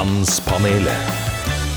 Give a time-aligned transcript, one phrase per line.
[0.00, 1.08] Mannspanelet.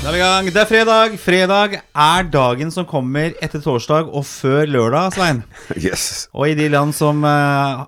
[0.00, 0.46] Da er vi i gang.
[0.48, 1.16] Det er fredag.
[1.20, 5.42] Fredag er dagen som kommer etter torsdag og før lørdag, Svein.
[5.76, 6.04] Yes.
[6.32, 7.82] Og i de land som eh,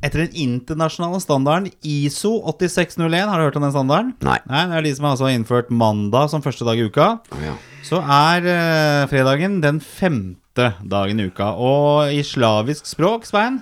[0.00, 4.14] etter den internasjonale standarden ISO 8601 Har du hørt om den standarden?
[4.24, 4.38] Nei.
[4.48, 7.08] Nei, Det er de som altså har innført mandag som første dag i uka.
[7.44, 7.52] Ja.
[7.84, 11.50] Så er eh, fredagen den femte dagen i uka.
[11.52, 13.60] Og i slavisk språk, Svein,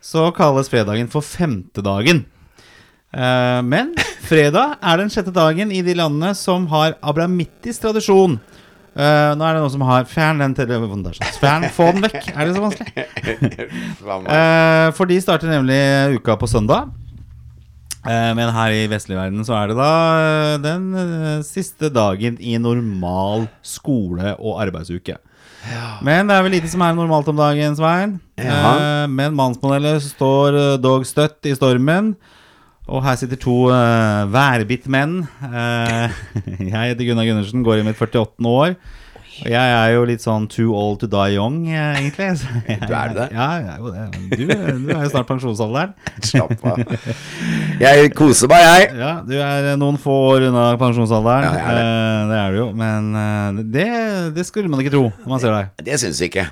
[0.00, 2.24] så kalles fredagen for femtedagen.
[3.16, 3.94] Eh, men
[4.26, 8.36] fredag er den sjette dagen i de landene som har abramittisk tradisjon.
[8.96, 11.16] Uh, nå er det noen som har Fjern den telefonen der.
[11.18, 11.32] sånn.
[11.36, 12.30] Fjern, få den vekk.
[12.32, 13.02] Er det så vanskelig?
[14.32, 15.76] uh, for de starter nemlig
[16.16, 16.88] uka på søndag.
[18.06, 19.90] Uh, men her i vestlig verden så er det da
[20.64, 20.86] den
[21.44, 25.18] siste dagen i normal skole- og arbeidsuke.
[26.06, 28.16] Men det er vel lite som er normalt om dagen, Svein.
[28.40, 29.04] Ja.
[29.10, 32.14] Men mannsmodellet står dog støtt i stormen.
[32.86, 35.24] Og her sitter to uh, værbitt menn.
[35.42, 36.20] Eh,
[36.70, 38.46] jeg heter Gunnar Gundersen, går i mitt 48.
[38.46, 38.76] år.
[39.36, 42.28] Og jeg er jo litt sånn too old to die young, eh, egentlig.
[42.64, 43.26] Jeg, Du er det?
[43.34, 44.04] Ja, jeg er jo det.
[44.30, 44.44] Du,
[44.86, 45.92] du er jo snart pensjonsalderen.
[46.30, 46.80] Slapp av.
[47.82, 48.88] Jeg koser meg, jeg.
[49.02, 51.50] Ja, du er noen få år unna pensjonsalderen.
[51.50, 51.84] Ja, er det.
[51.90, 52.70] Eh, det er du jo.
[52.80, 53.90] Men eh, det,
[54.38, 55.86] det skulle man ikke tro når man ser deg.
[55.90, 56.46] Det syns vi ikke.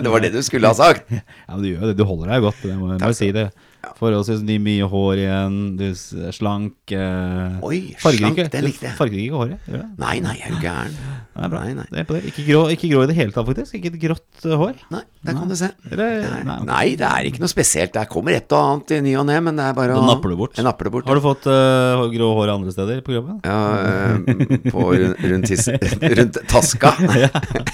[0.00, 1.06] det var det du skulle ha sagt.
[1.12, 1.96] Ja, men Du gjør det.
[2.00, 2.64] Du holder deg godt.
[2.64, 3.50] Det må jeg si det.
[3.96, 5.58] Forholdsvis mye hår igjen.
[5.78, 6.74] Du er slank.
[6.92, 8.96] eh, Oi, slank, det likte jeg.
[8.98, 9.68] Fargerik farger ikke håret.
[9.72, 9.82] Ja.
[10.02, 10.96] Nei, Nei, jeg er du gæren?
[11.36, 11.60] Det er bra.
[11.64, 11.86] Nei, nei.
[11.92, 12.22] Det er på det.
[12.30, 13.74] Ikke, grå, ikke grå i det hele tatt, faktisk.
[13.78, 14.74] Ikke et grått eh, hår.
[14.94, 15.70] Nei, der kan du se.
[15.90, 17.92] Eller, Nei, nei, nei, det er ikke noe spesielt.
[17.96, 20.32] Det kommer et og annet i ny og ne, men det er bare å napper
[20.32, 20.60] du bort.
[20.64, 21.08] Napper det bort.
[21.10, 23.40] Har du fått uh, grå hår andre steder på kroppen?
[23.44, 25.52] Ja, uh, på rundt, rundt,
[26.20, 26.94] rundt taska.
[27.26, 27.30] ja.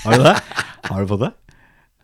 [0.06, 0.36] Har du det?
[0.88, 1.32] Har du fått det?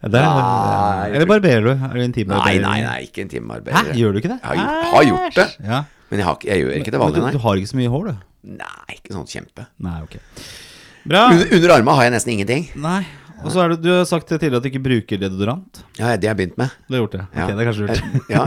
[0.06, 1.70] Det er, Nei, eller barberer du?
[1.74, 2.60] Er du Nei, intimbarberer?
[2.62, 3.32] nei, nei, ikke en
[3.74, 4.38] Hæ, gjør du ikke det?
[4.44, 5.48] Jeg har har gjort det.
[5.64, 5.80] Ja.
[6.08, 7.90] Men jeg, har, jeg gjør ikke det Men vanlig, du, du har ikke så mye
[7.92, 8.26] hår, du?
[8.58, 9.66] Nei, ikke sånn kjempe.
[9.82, 10.14] Nei, ok.
[11.08, 11.24] Bra.
[11.32, 12.68] Under, under armene har jeg nesten ingenting.
[12.78, 13.00] Nei.
[13.44, 15.78] Og så er det, du har sagt tidligere at du ikke bruker deodorant.
[15.98, 16.72] Ja, det har jeg begynt med.
[16.88, 17.20] Du har gjort det?
[17.36, 17.44] Ja.
[17.44, 18.00] Ok, det er kanskje lurt.
[18.02, 18.04] Eh,
[18.34, 18.42] Ja.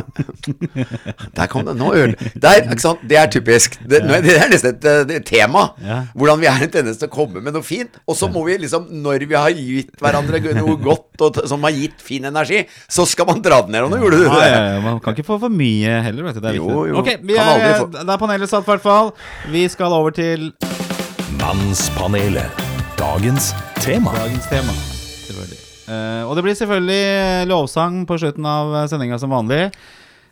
[1.38, 1.75] Der kom det.
[1.79, 2.16] Nå øl.
[2.43, 2.99] Der, ikke sant?
[3.07, 3.77] Det er typisk.
[3.88, 4.19] Det, ja.
[4.25, 5.63] det er nesten et, eh, et tema.
[5.81, 6.01] Ja.
[6.17, 7.95] Hvordan vi er en tendens til å komme med noe fint.
[8.05, 11.71] Og så må vi liksom, når vi har gitt hverandre noe godt og som har
[11.75, 13.85] gitt fin energi, så skal man dra den ned.
[13.87, 14.41] Og nå gjorde du det.
[14.51, 16.41] ja, ja, man kan ikke få for mye heller, vet du.
[16.43, 16.89] Det er Jo, viktig.
[16.91, 16.97] jo.
[17.03, 19.13] Ok, vi Kan er, aldri få- det er panelet satt, i hvert fall.
[19.55, 20.51] Vi skal over til
[21.39, 22.70] Mannspanelet.
[23.01, 23.51] Dagens
[23.81, 24.12] tema.
[24.13, 24.73] dagens tema.
[25.25, 25.57] Selvfølgelig.
[25.89, 29.72] Eh, og det blir selvfølgelig lovsang på slutten av sendinga som vanlig.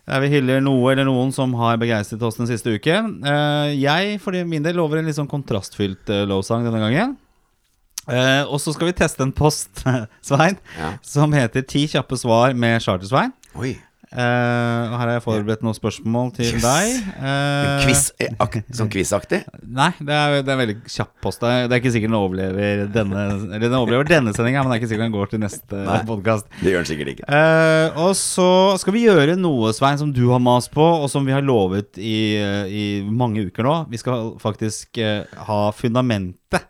[0.09, 2.93] Der vi hyller noe eller noen som har begeistret oss den siste uke.
[2.93, 7.17] Eh, jeg for min del lover en litt sånn kontrastfylt eh, lovsang denne gangen.
[8.09, 9.83] Eh, og så skal vi teste en post,
[10.29, 10.93] Svein, Ja.
[11.01, 13.33] som heter 'Ti kjappe svar med Charter-Svein'.
[13.57, 13.77] Oi.
[14.09, 16.63] Og her har jeg forberedt noen spørsmål til Yes.
[16.63, 17.09] deg.
[17.21, 19.43] Uh, Quiz, eh, sånn quizaktig?
[19.69, 21.43] Nei, det er, det er veldig kjapp post.
[21.43, 24.71] Det er, det er ikke sikkert den overlever denne Eller den overlever denne sendinga, men
[24.73, 26.49] det er ikke sikkert den går til neste podkast.
[26.63, 27.29] Det gjør den sikkert ikke.
[27.29, 28.49] Eh, og så
[28.81, 32.01] skal vi gjøre noe, Svein, som du har mast på, og som vi har lovet
[32.01, 32.17] i,
[32.65, 33.75] i mange uker nå.
[33.93, 34.97] Vi skal faktisk
[35.49, 36.65] ha fundamentet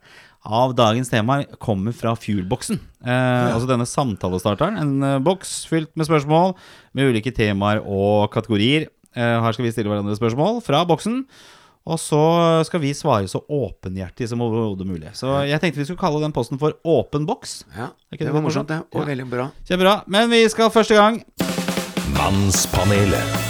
[0.45, 2.79] av dagens tema kommer fra Fuelboksen.
[3.05, 4.77] Eh, Altså denne samtalestarteren.
[4.79, 6.55] En eh, boks fylt med spørsmål
[6.95, 8.87] med ulike temaer og kategorier.
[9.15, 11.25] Eh, her skal vi stille hverandre spørsmål fra boksen.
[11.89, 12.19] Og så
[12.67, 15.09] skal vi svare så åpenhjertig som overhodet mulig.
[15.17, 17.63] Så jeg tenkte vi skulle kalle den posten for Åpen boks.
[17.75, 18.83] Ja, det det var morsomt, det.
[18.93, 19.07] Og Ja.
[19.15, 19.49] veldig bra.
[19.65, 20.03] Kjempebra.
[20.07, 21.23] Men vi skal første gang
[22.13, 23.48] Mannspanelet.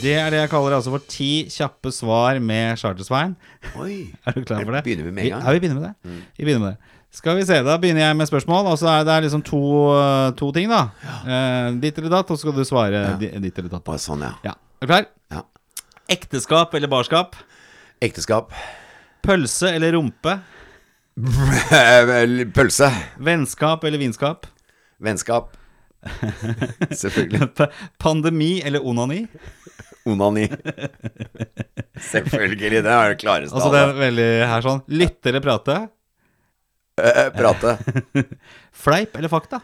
[0.00, 3.34] Det er det jeg kaller altså for ti kjappe svar med Charter-Svein.
[4.26, 4.82] Er du klar for det?
[4.86, 5.42] Begynner vi med en gang?
[5.42, 5.46] Mm.
[5.46, 6.16] Ja, vi begynner med det.
[6.38, 6.96] Vi begynner med det.
[7.10, 8.70] Skal vi se, Da begynner jeg med spørsmål.
[8.70, 9.60] Og så er det liksom to,
[9.98, 10.82] eh, to ting, da.
[11.26, 13.16] Eh, ditt eller datt, og så skal du svare ja.
[13.18, 13.84] ditt eller datt.
[13.84, 14.34] Bare sånn, ja.
[14.46, 15.06] Ja, Er du klar?
[15.34, 15.42] ja.
[16.10, 17.36] Ekteskap eller barskap?
[18.02, 18.54] Ekteskap.
[19.22, 20.40] Pølse eller rumpe?
[22.56, 22.88] Pølse.
[23.20, 24.46] Vennskap eller vinskap?
[24.98, 25.56] Vennskap.
[27.02, 27.50] Selvfølgelig.
[28.00, 29.24] Pandemi eller onani?
[30.08, 30.46] Onani.
[32.00, 32.70] Selvfølgelig.
[32.84, 35.76] Det er det klareste Altså det er veldig her sånn Lytte eller prate?
[37.00, 37.76] Eh, eh, Prate.
[38.84, 39.60] Fleip eller fakta?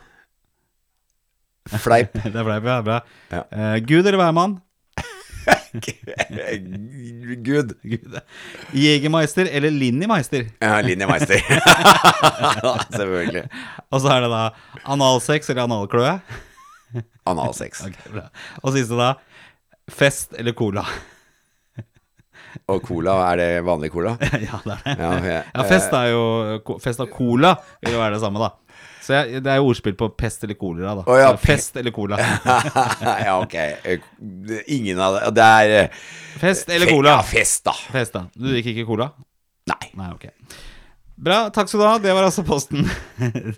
[1.67, 2.13] Fleip.
[2.23, 2.77] Det er fleip, ja.
[2.87, 3.01] Bra.
[3.33, 3.43] Ja.
[3.51, 4.61] Eh, Gud eller hvermann?
[7.49, 7.75] Gud.
[7.83, 8.19] Gud.
[8.77, 10.47] Jegermeister eller Linni-meister?
[10.63, 11.41] Ja, linjemeister.
[12.97, 13.45] Selvfølgelig.
[13.91, 14.45] Og så er det da
[14.95, 16.17] analsex eller analkløe.
[17.27, 17.83] Analsex.
[17.89, 18.25] Okay.
[18.63, 19.13] Og siste da
[19.91, 20.85] fest eller cola.
[22.73, 24.15] Og cola, er det vanlig cola?
[24.23, 24.95] ja, det er det.
[24.99, 27.51] Ja, jeg- Ja, fest er jo Fest av cola
[27.85, 28.49] vil jo være det samme, da.
[29.07, 31.05] Så jeg, det er jo ordspill på pest eller kolera, da.
[31.07, 32.19] Oh, ja, Fest eller cola.
[33.27, 33.55] ja, ok.
[34.75, 36.01] Ingen av det Det er eh,
[36.43, 37.13] Fest eller cola?
[37.15, 37.75] Ja, fest, da.
[37.95, 38.25] Fest, da.
[38.35, 39.13] Du drikker ikke cola?
[39.71, 39.93] Nei.
[39.99, 40.27] Nei, ok.
[41.17, 41.95] Bra, takk skal du ha.
[42.03, 42.83] Det var altså posten.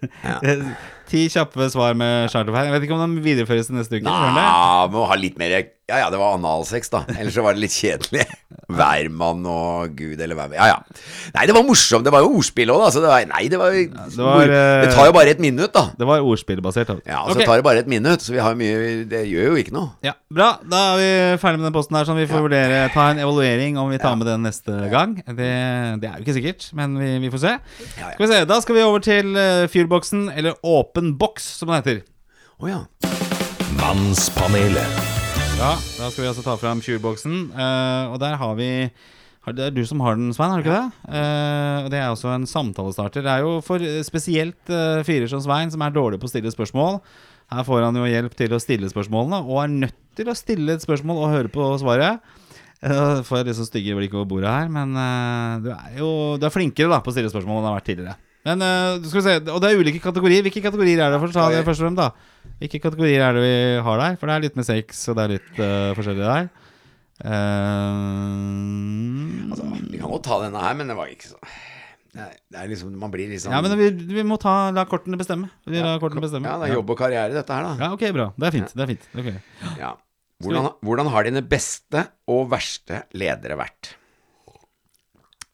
[1.08, 2.68] Ti kjappe svar med charterfeil.
[2.68, 4.04] Jeg vet ikke om den videreføres til neste uke.
[4.06, 4.46] Nei,
[4.92, 5.56] må ha litt mer
[5.88, 7.06] Ja, ja, det var analsex, da.
[7.16, 8.26] Ellers så var det litt kjedelig.
[8.78, 10.52] Værmann og gud eller hvem.
[10.58, 11.04] Ja, ja.
[11.32, 12.04] Nei, det var morsomt.
[12.04, 12.90] Det var jo ordspill òg, da.
[12.92, 15.72] Så det var Nei, det var, det var, eh, Det tar jo bare et minutt,
[15.72, 15.86] da.
[15.96, 16.92] Det var ordspillbasert.
[17.08, 17.48] Ja, så okay.
[17.48, 19.88] tar det bare et minutt, så vi har mye Det gjør jo ikke noe.
[20.04, 20.50] Ja, Bra.
[20.68, 23.80] Da er vi ferdig med den posten her, sånn vi får vurdere ta en evaluering
[23.80, 25.16] om vi tar med den neste gang.
[25.24, 25.52] Det,
[26.04, 27.56] det er jo ikke sikkert, men vi, vi får se.
[27.56, 28.14] Ja, ja.
[28.18, 31.80] Skal vi se, Da skal vi over til uh, Fuelboxen, eller Åpen boks, som den
[31.80, 32.02] heter.
[32.60, 32.82] Å ja.
[33.80, 35.07] Mannspanelet.
[35.58, 38.90] Ja, Da skal vi altså ta fram Fuelboxen, Uh, og der har vi
[39.48, 40.92] det er du som har den, Svein, har du ikke det?
[41.08, 43.24] Uh, Det er også en samtalestarter.
[43.24, 46.30] Det er jo for eh, spesielt uh, fyrer som Svein, som er dårlig på å
[46.30, 47.00] stille spørsmål.
[47.50, 50.76] Her får han jo hjelp til å stille spørsmålene, og er nødt til å stille
[50.76, 52.20] et spørsmål og høre på svaret.
[52.84, 56.44] Uh, får jeg sånn stygge blikk over bordet her, men uh, du er jo Du
[56.46, 58.27] er flinkere da på å stille spørsmål enn du har vært tidligere.
[58.46, 60.44] Men uh, skal vi se, Og det er ulike kategorier.
[60.46, 61.18] Hvilke kategorier er det?
[61.20, 62.10] For, ta det først og fremst da
[62.62, 63.56] Hvilke kategorier er det vi
[63.86, 64.16] har der?
[64.20, 66.48] For det er litt med sex, og det er litt uh, forskjellig der.
[67.18, 67.96] Eh,
[69.48, 71.38] Altså, vi kan godt ta denne her, men det var ikke så
[72.18, 75.50] det er, liksom Man blir liksom ja, men vi, vi må ta, la kortene bestemme.
[75.68, 76.48] Vi ja, kortene bestemme.
[76.48, 77.74] Ja, det er jobb og karriere, dette her, da.
[77.84, 78.26] Ja, ok, bra.
[78.34, 78.72] Det er fint.
[78.74, 79.04] Det er fint.
[79.12, 79.34] Okay.
[79.78, 79.92] Ja.
[80.42, 83.92] Hvordan, hvordan har dine beste og verste ledere vært?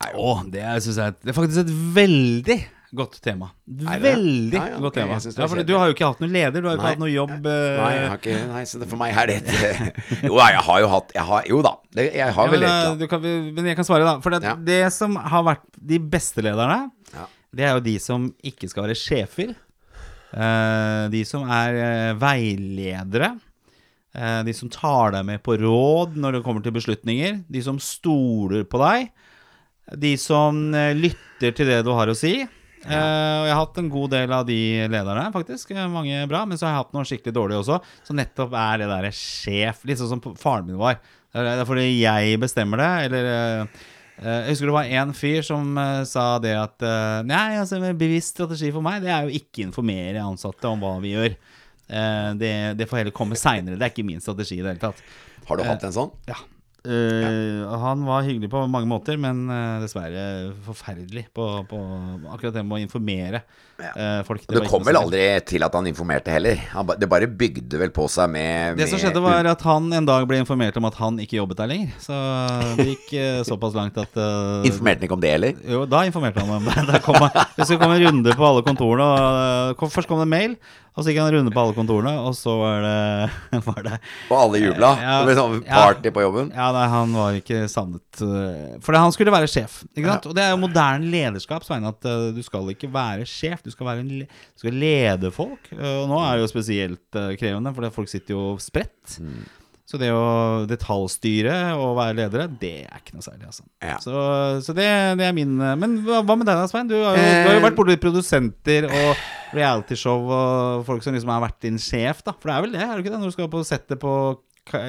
[0.05, 2.59] Å, det syns jeg, det er faktisk et veldig
[2.97, 3.51] godt tema.
[3.67, 5.19] Veldig Ja, ja, godt okay, tema.
[5.19, 7.13] Ja, for du har jo ikke hatt noen leder, du har jo ikke hatt noe
[7.13, 7.35] jobb.
[7.43, 7.55] Uh...
[7.81, 9.49] Nei, har ikke Nei, så det, for meg er det et
[10.29, 12.81] Jo da, jeg har jo hatt har, Jo da, det, jeg har vel et eh,
[12.85, 14.19] eller du kan, men jeg kan svare, da.
[14.25, 17.27] For det, det som har vært de beste lederne, Ja.
[17.55, 19.57] det er jo de som ikke skal være sjefer.
[20.35, 23.35] Uh, de som er uh, veiledere.
[24.15, 27.41] Eh, de som tar deg med på råd når det kommer til beslutninger.
[27.51, 29.09] De som stoler på deg.
[30.01, 32.37] De som eh, lytter til det du har å si.
[32.85, 34.59] Eh, og jeg har hatt en god del av de
[34.93, 35.71] lederne, faktisk.
[35.73, 36.45] Eh, Mange bra.
[36.49, 37.79] Men så har jeg hatt noen skikkelig dårlige også.
[38.05, 41.01] Så nettopp er det derre sjef, litt sånn som faren min var.
[41.35, 43.83] Det er fordi jeg bestemmer det, eller eh,
[44.21, 45.75] eh, Jeg husker det var en fyr som
[46.07, 46.85] sa det at
[47.27, 50.97] Nei, altså en bevisst strategi for meg, det er jo ikke informere ansatte om hva
[51.03, 51.35] vi gjør.
[52.41, 53.77] Det, det får heller komme seinere.
[53.77, 55.03] Det er ikke min strategi i det hele tatt.
[55.51, 56.15] Har du hatt en sånn?
[56.31, 56.39] Ja.
[56.85, 61.79] Eh, Han var hyggelig på mange måter, men uh, dessverre forferdelig på, på
[62.35, 63.41] akkurat det med å informere
[63.81, 64.45] uh, folk.
[64.45, 66.61] Det det kom vel aldri til at han informerte heller.
[66.75, 69.89] Han, ba- det bare bygde vel på seg med Det som skjedde, var at han
[69.97, 71.97] en dag ble informert om at han ikke jobbet der lenger.
[72.05, 72.21] Så
[72.77, 73.17] det gikk
[73.49, 74.21] såpass langt at
[74.69, 75.57] Informerte han ikke om det heller?
[75.65, 76.77] Jo, da informerte han om det.
[76.95, 79.09] Da kom han, det skulle komme en runde på alle kontorene.
[79.73, 80.59] Og, først kom det en mail,
[80.95, 83.97] og så gikk han runde på alle kontorene, og så var det, var det
[84.31, 84.91] Og alle jubla?
[85.03, 86.53] Ja, det ble sånn party på jobben?
[86.55, 89.81] Ja, nei, han var ikke savnet uh, For han skulle være sjef.
[89.97, 90.29] Ikke sant?
[90.31, 93.65] Og det er jo moderne lederskap, Svein, at uh, du skal ikke være sjef.
[93.67, 95.67] Du skal, være en, du skal lede folk.
[95.75, 99.19] Uh, og nå er det jo spesielt krevende, for folk sitter jo spredt.
[99.19, 99.43] Mm.
[99.85, 103.67] Så det å detaljstyre og være ledere, det er ikke noe særlig, altså.
[103.85, 103.99] Ja.
[104.01, 104.15] Så,
[104.65, 104.87] så det,
[105.21, 106.89] det er min Men hva, med deg da, Svein?
[106.89, 107.65] Du har jo, du har jo Eh.
[107.67, 112.35] vært borti produsenter og realityshow og folk som liksom har vært din sjef, da.
[112.39, 113.21] For det er vel det, er det ikke det?
[113.23, 114.15] Når du skal på settet på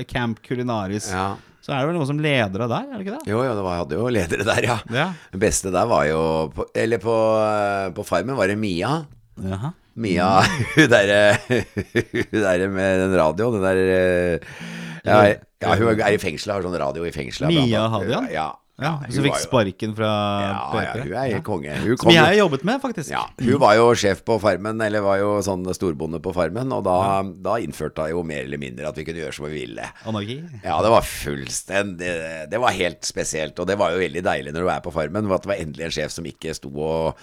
[0.09, 1.09] Camp Culinaris.
[1.11, 1.35] Ja.
[1.65, 3.31] Så er det vel noen som leder deg der, er det ikke det?
[3.31, 4.75] Jo, jo, det var, hadde jo ledere der, ja.
[4.93, 5.07] Ja.
[5.33, 6.19] Det beste der var jo
[6.53, 7.15] på, Eller på,
[7.97, 8.99] på Farmen var det Mia.
[9.41, 9.71] Jaha.
[9.95, 10.27] Mia,
[10.75, 11.37] hun derre
[12.33, 14.53] derre med den radioen, den der eh,
[15.05, 15.19] ja,
[15.63, 17.53] ja, hun er i fengselet, har sånn radio i fengselet.
[17.53, 18.27] Mia Hadian?
[18.33, 18.49] Ja.
[18.75, 20.07] Ja, hun som fikk jo- sparken fra
[20.43, 21.71] Ja, ja, hun er helt konge.
[21.79, 23.09] Hun Som kom, jeg har jobbet med, faktisk.
[23.09, 26.83] ja, hun var jo sjef på Farmen, eller var jo sånn storbonde på Farmen, og
[26.83, 29.87] da, da innførte hun jo mer eller mindre at vi kunne gjøre som vi ville.
[30.05, 30.41] Anarki.
[30.65, 34.67] Ja, det var fullstendig Det var helt spesielt, og det var jo veldig deilig når
[34.67, 37.15] du er på Farmen, at det var endelig en sjef som ikke sto og,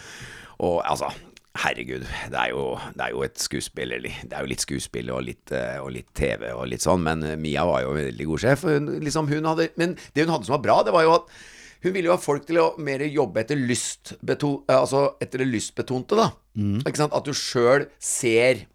[0.59, 1.13] og Altså,
[1.61, 2.67] herregud, det er, jo,
[2.97, 5.91] det er jo et skuespill, eller Det er jo litt skuespill og litt, eh, og
[5.93, 8.65] litt TV og litt sånn, men Mia var jo en veldig god sjef.
[8.69, 11.35] Hun, liksom, hun hadde, men det hun hadde som var bra, det var jo at
[11.83, 16.15] hun ville jo ha folk til å mer jobbe etter lystbeto, altså etter det lystbetonte,
[16.15, 16.29] da.
[16.87, 17.17] Ikke sant?
[17.17, 18.69] At du sjøl ser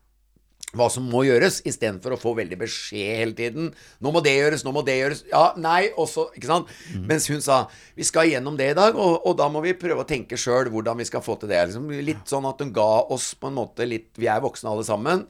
[0.75, 3.69] hva som må gjøres, istedenfor å få veldig beskjed hele tiden.
[4.03, 6.67] 'Nå må det gjøres, nå må det gjøres.' Ja, nei, også Ikke sant?
[7.07, 10.03] Mens hun sa 'Vi skal gjennom det i dag, og, og da må vi prøve
[10.03, 11.71] å tenke sjøl hvordan vi skal få til det'.
[11.71, 14.83] Liksom, litt sånn at hun ga oss på en måte litt Vi er voksne alle
[14.83, 15.27] sammen.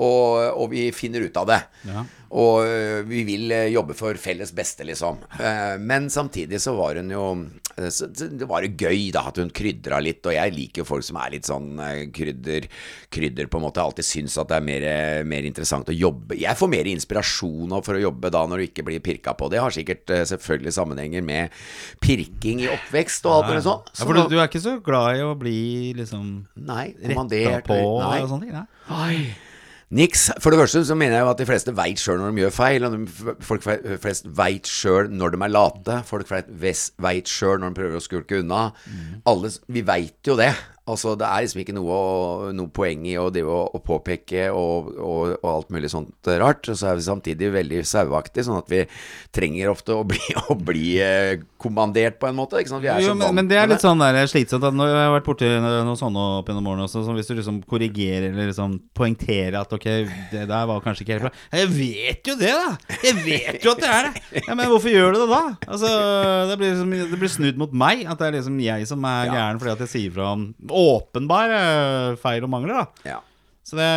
[0.00, 1.60] Og, og vi finner ut av det.
[1.90, 2.04] Ja.
[2.40, 5.18] Og øh, vi vil øh, jobbe for felles beste, liksom.
[5.36, 7.24] Eh, Men samtidig så var hun jo
[7.80, 10.82] Eh, Så så det var jo gøy da at hun krydra litt, og jeg liker
[10.82, 12.66] jo folk som er litt sånn eh, krydder
[13.10, 13.80] Krydder på en måte.
[13.80, 14.86] Jeg alltid syns at det er mer,
[15.26, 18.84] mer interessant å jobbe Jeg får mer inspirasjon for å jobbe da når du ikke
[18.86, 19.48] blir pirka på.
[19.50, 21.54] Det har sikkert selvfølgelig sammenhenger med
[22.02, 23.84] pirking i oppvekst og alt mulig sånn.
[23.94, 25.58] Ja, for du, du er ikke så glad i å bli
[25.98, 26.32] liksom
[26.70, 28.18] Nei, retta på Nei.
[28.22, 28.56] og sånne ting?
[28.56, 28.66] Nei?
[29.00, 29.49] Oi.
[29.90, 30.28] Niks.
[30.38, 32.52] For det første så mener jeg jo at de fleste veit sjøl når de gjør
[32.54, 32.84] feil.
[32.86, 33.64] Og de, folk
[34.02, 35.96] flest veit sjøl når de er late.
[36.06, 38.68] Folk veit sjøl når de prøver å skulke unna.
[39.30, 40.52] Alle, vi veit jo det.
[40.90, 45.36] Altså, det er liksom ikke noe, noe poeng i å, drive og- påpeke og, og,
[45.40, 46.66] og alt mulig sånt rart.
[46.70, 48.82] Og så er vi samtidig veldig saueaktige, sånn at vi
[49.34, 50.20] trenger ofte å bli,
[50.52, 52.60] å bli eh, kommandert på en måte.
[52.60, 52.82] Ikke sant?
[52.84, 54.66] Vi er Jo, så men, vant men det er litt sånn der slitsomt.
[54.68, 57.34] At når jeg har vært borti noe sånne opp gjennom årene også, så hvis du
[57.38, 59.86] liksom korrigerer eller liksom poengterer at ok,
[60.34, 61.32] det der var kanskje ikke helt bra.
[61.60, 62.96] Jeg vet jo det, da!
[63.04, 64.44] Jeg vet jo at det er det!
[64.46, 65.42] Ja, Men hvorfor gjør du det da?
[65.66, 65.90] Altså,
[66.50, 68.04] Det blir, liksom, det blir snudd mot meg.
[68.10, 70.48] At det er liksom jeg som er gæren fordi at jeg sier fra om
[70.80, 72.80] åpenbare feil og mangler.
[73.04, 73.18] da Ja.
[73.64, 73.90] så det,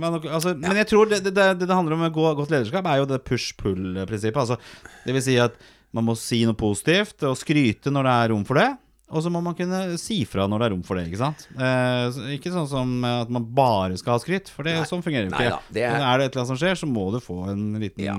[0.00, 3.22] men, altså, men jeg tror det det, det handler om godt lederskap, er jo det
[3.24, 4.36] push-pull-prinsippet.
[4.42, 4.58] Altså,
[5.06, 5.54] det vil si at
[5.96, 8.72] man må si noe positivt og skryte når det er rom for det.
[9.14, 11.04] Og så må man kunne si fra når det er rom for det.
[11.06, 11.44] Ikke sant?
[11.54, 14.88] Eh, ikke sånn som at man bare skal ha skryt, for det, Nei.
[14.90, 15.50] sånn fungerer jo Nei ikke.
[15.54, 17.48] da, det er- Men er det et eller annet som skjer, så må du få
[17.52, 18.16] en liten Ja.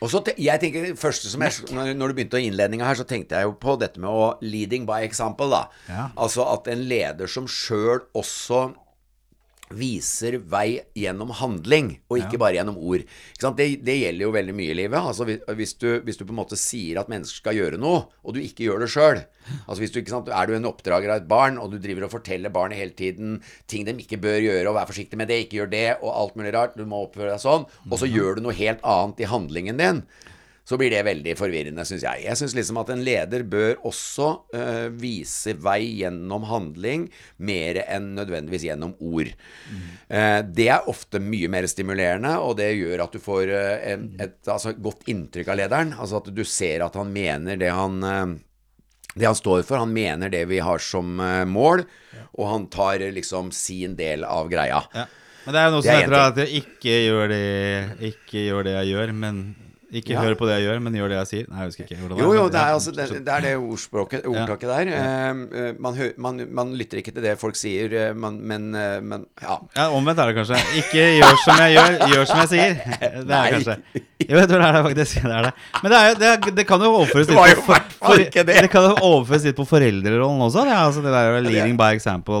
[0.00, 3.36] Og så jeg tenker det første som jeg, når du begynte innledninga her, så tenkte
[3.36, 5.66] jeg jo på dette med å leading by example, da.
[5.90, 6.06] Ja.
[6.16, 8.70] Altså at en leder som sjøl også
[9.70, 13.04] viser vei gjennom handling, og ikke bare gjennom ord.
[13.04, 13.58] Ikke sant?
[13.58, 14.98] Det, det gjelder jo veldig mye i livet.
[14.98, 18.02] Altså hvis, hvis, du, hvis du på en måte sier at mennesker skal gjøre noe,
[18.24, 19.20] og du ikke gjør det sjøl
[19.66, 22.78] altså du, Er du en oppdrager av et barn, og du driver og forteller barnet
[22.78, 23.38] hele tiden
[23.70, 26.36] ting de ikke bør gjøre, og vær forsiktig med det, ikke gjør det, og alt
[26.38, 29.30] mulig rart, du må oppføre deg sånn, og så gjør du noe helt annet i
[29.30, 30.04] handlingen din
[30.70, 32.22] så blir det veldig forvirrende, syns jeg.
[32.28, 37.08] Jeg syns liksom at en leder bør også uh, vise vei gjennom handling
[37.42, 39.32] mer enn nødvendigvis gjennom ord.
[40.06, 44.04] Eh, det er ofte mye mer stimulerende, og det gjør at du får uh, en,
[44.22, 45.90] et altså, godt inntrykk av lederen.
[45.98, 47.98] Altså at du ser at han mener det han
[49.10, 49.80] det han står for.
[49.82, 51.82] Han mener det vi har som mål, mål,
[52.38, 54.84] og han tar liksom sin del av greia.
[54.94, 55.08] Ja.
[55.48, 57.42] Men det er jo noe som er heter at jeg ikke gjør det,
[58.12, 59.42] ikke gjør det jeg gjør, men
[59.90, 60.20] ikke Ja.
[60.22, 61.46] hør på det jeg gjør, men gjør det jeg sier.
[61.50, 61.96] Nei, jeg husker ikke.
[62.00, 64.90] hvordan Jo, jo, det er, altså, det, det er det ordspråket, ordtaket der.
[64.94, 69.00] Eh, man, hø, man, man lytter ikke til det folk sier, eh, man, men, uh,
[69.02, 69.58] men ja.
[69.76, 70.60] Ja, omvendt er det kanskje.
[70.78, 72.78] Ikke gjør som jeg gjør, gjør som jeg sier.
[73.30, 73.76] Det er kanskje
[74.20, 75.22] Jo, vet tror det er det faktisk.
[75.24, 75.52] Det, er det.
[75.82, 78.56] Men det, er, det, det kan jo overføres Det litt var på hvert ikke det.
[78.66, 80.64] det kan jo overføres litt på foreldrerollen også.
[80.68, 82.38] Det, er altså det der leading by example.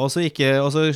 [0.00, 0.24] Og så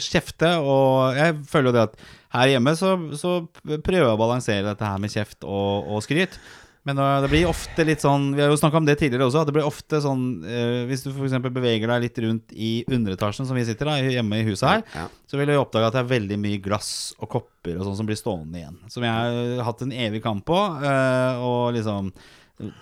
[0.00, 0.56] kjefte.
[0.58, 1.98] Og jeg føler jo det at
[2.34, 6.36] her hjemme så, så prøver jeg å balansere dette her med kjeft og, og skryt.
[6.84, 9.40] Men det blir ofte litt sånn Vi har jo snakka om det tidligere også.
[9.40, 11.32] At det blir ofte sånn øh, Hvis du f.eks.
[11.46, 15.06] beveger deg litt rundt i underetasjen, som vi sitter da, hjemme i huset her, Ja.
[15.24, 18.10] så vil du oppdage at det er veldig mye glass og kopper og sånn som
[18.10, 18.76] blir stående igjen.
[18.92, 20.60] Som jeg har hatt en evig kamp på.
[20.60, 22.12] øh, og liksom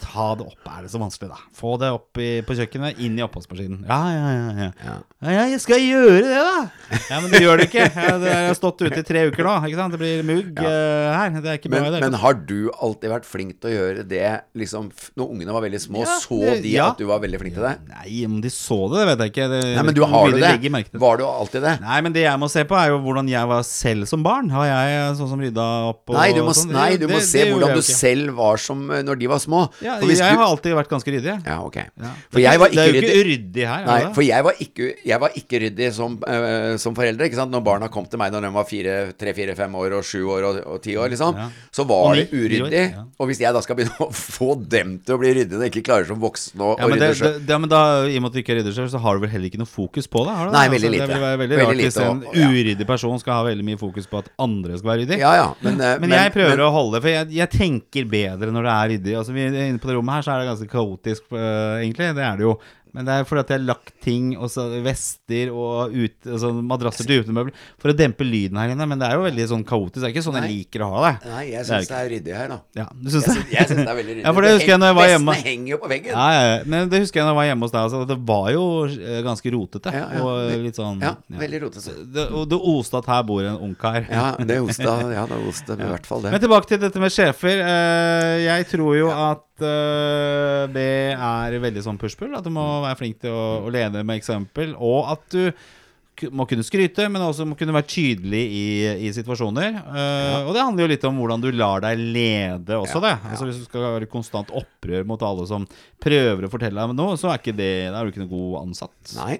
[0.02, 1.38] Ta det opp, er det så vanskelig, da?
[1.56, 3.86] Få det opp i, på kjøkkenet, inn i oppvaskmaskinen.
[3.88, 4.66] Ja, ja, ja, ja.
[4.84, 4.96] Ja.
[5.22, 6.98] Ja, ja, jeg skal gjøre det, da!
[7.08, 7.86] Ja, Men du gjør det ikke.
[7.88, 9.54] Jeg, jeg har stått ute i tre uker nå.
[9.70, 9.94] Ikke sant?
[9.96, 11.32] Det blir mugg øh, her.
[11.38, 11.80] Det er ikke bra.
[11.80, 14.26] Men, i det men har du alltid vært flink til å gjøre det
[14.60, 16.90] liksom, Når ungene var veldig små, Ja, så det- de ja.
[16.92, 17.72] at du var veldig flink til det?
[17.94, 19.48] Nei, om de så det, det vet jeg ikke.
[19.54, 21.00] Det, Nei, men du har du det?
[21.06, 21.74] Var du alltid det?
[21.86, 24.52] Nei, men det jeg må se på, er jo hvordan jeg var selv som barn.
[24.52, 26.76] Har jeg sånn som rydda opp og Nei, du må, sånn?
[26.76, 27.98] nei, du må Det- se hvordan du ikke.
[28.02, 29.61] selv var som eh, når de var små.
[29.82, 31.34] Ja, jeg du- har alltid vært ganske ryddig.
[31.46, 31.76] Ja, ok.
[31.76, 32.10] Ja.
[32.32, 33.66] For jeg var det er jo ikke ryddig.
[33.66, 33.82] her.
[33.82, 34.14] er Nei, det det?
[34.14, 37.26] for jeg var ikke, jeg var ikke ryddig som, uh, som foreldre.
[37.28, 37.50] Ikke sant?
[37.52, 40.22] Når barna kom til meg når de var fire, tre, fire, fem år og sju
[40.28, 41.48] år og, ti år, liksom, Ja.
[41.72, 42.84] så var det uryddig.
[43.20, 45.84] Og hvis jeg da skal begynne å få dem til å bli ryddige og ikke
[45.86, 48.32] klarer som voksne å men, det, rydde sjøl ja, men da, I og med at
[48.34, 50.32] du ikke er rydder sjøl, så har du vel heller ikke noe fokus på det?
[50.36, 50.56] Har du det?
[50.58, 51.06] Nei, veldig Det lite.
[51.12, 54.18] vil være veldig, Veldig rart hvis en uryddig person skal ha veldig mye fokus på
[54.22, 55.18] at andre skal være ryddig.
[55.22, 55.48] Ja, ja.
[55.62, 58.88] Men, eh, Men jeg prøver å holde For jeg, jeg tenker bedre når det er
[58.92, 59.14] ryddig.
[59.18, 62.14] Altså vi, Inne på det rommet her så er det ganske kaotisk, øh, egentlig.
[62.16, 62.56] Det er det jo.
[62.92, 66.50] Men det er fordi at jeg har lagt ting, og så vester og ut, altså
[66.60, 68.86] madrasser til utemøbler, for å dempe lyden her inne.
[68.90, 70.02] Men det er jo veldig sånn kaotisk.
[70.02, 71.12] Det er ikke sånn jeg liker å ha det.
[71.32, 72.58] Nei, jeg Det er syns det er ryddig her, da.
[72.82, 73.36] Ja, du syns Jeg det?
[73.38, 74.24] syns, jeg syns det er veldig ryddig.
[74.28, 75.32] Ja, for det husker jeg når jeg var hjemme.
[75.32, 76.12] Vestene henger jo på veggen.
[76.12, 76.58] Ja, ja.
[76.74, 77.82] Men det husker jeg når jeg var hjemme hos deg.
[77.88, 79.94] Altså, det var jo øh, ganske rotete.
[79.96, 80.22] Ja, ja.
[80.26, 81.94] Og litt sånn Ja, veldig rotete.
[82.12, 84.04] Det, og det oste at her bor en ungkar.
[84.10, 86.34] Ja, det osta Ja, det i hvert fall det.
[86.36, 87.64] Men tilbake til dette med sjefer.
[87.64, 92.34] Eh, jeg tror jo at eh, det er veldig sånn push-pull.
[92.38, 94.74] At du må være flink til å, å lede med eksempel.
[94.78, 98.64] Og at du må kunne skryte, men også må kunne være tydelig i,
[99.08, 99.78] i situasjoner.
[99.80, 103.14] Eh, Og det handler jo litt om hvordan du lar deg lede også, det.
[103.30, 105.64] Altså Hvis du skal være konstant opprør mot alle som
[106.04, 109.16] prøver å fortelle deg noe, så er ikke det, er du ikke noe god ansatt.
[109.18, 109.38] Nei.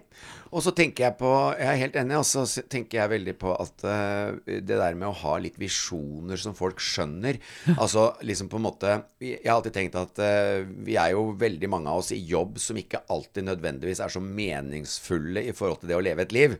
[0.52, 3.54] Og så tenker jeg på Jeg er helt enig, og så tenker jeg veldig på
[3.56, 7.40] at uh, det der med å ha litt visjoner som folk skjønner
[7.72, 11.72] Altså liksom på en måte Jeg har alltid tenkt at uh, vi er jo veldig
[11.72, 15.92] mange av oss i jobb som ikke alltid nødvendigvis er så meningsfulle i forhold til
[15.92, 16.56] det å leve et liv.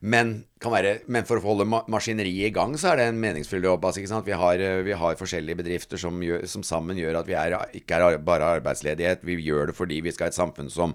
[0.00, 3.20] Men, kan være, men for å holde ma maskineriet i gang, så er det en
[3.22, 3.84] meningsfull jobb.
[3.84, 4.28] Altså, ikke sant?
[4.28, 7.56] Vi, har, eh, vi har forskjellige bedrifter som, gjør, som sammen gjør at vi er,
[7.78, 9.24] ikke er bare arbeidsledighet.
[9.26, 10.94] Vi gjør det fordi vi skal ha et samfunn som,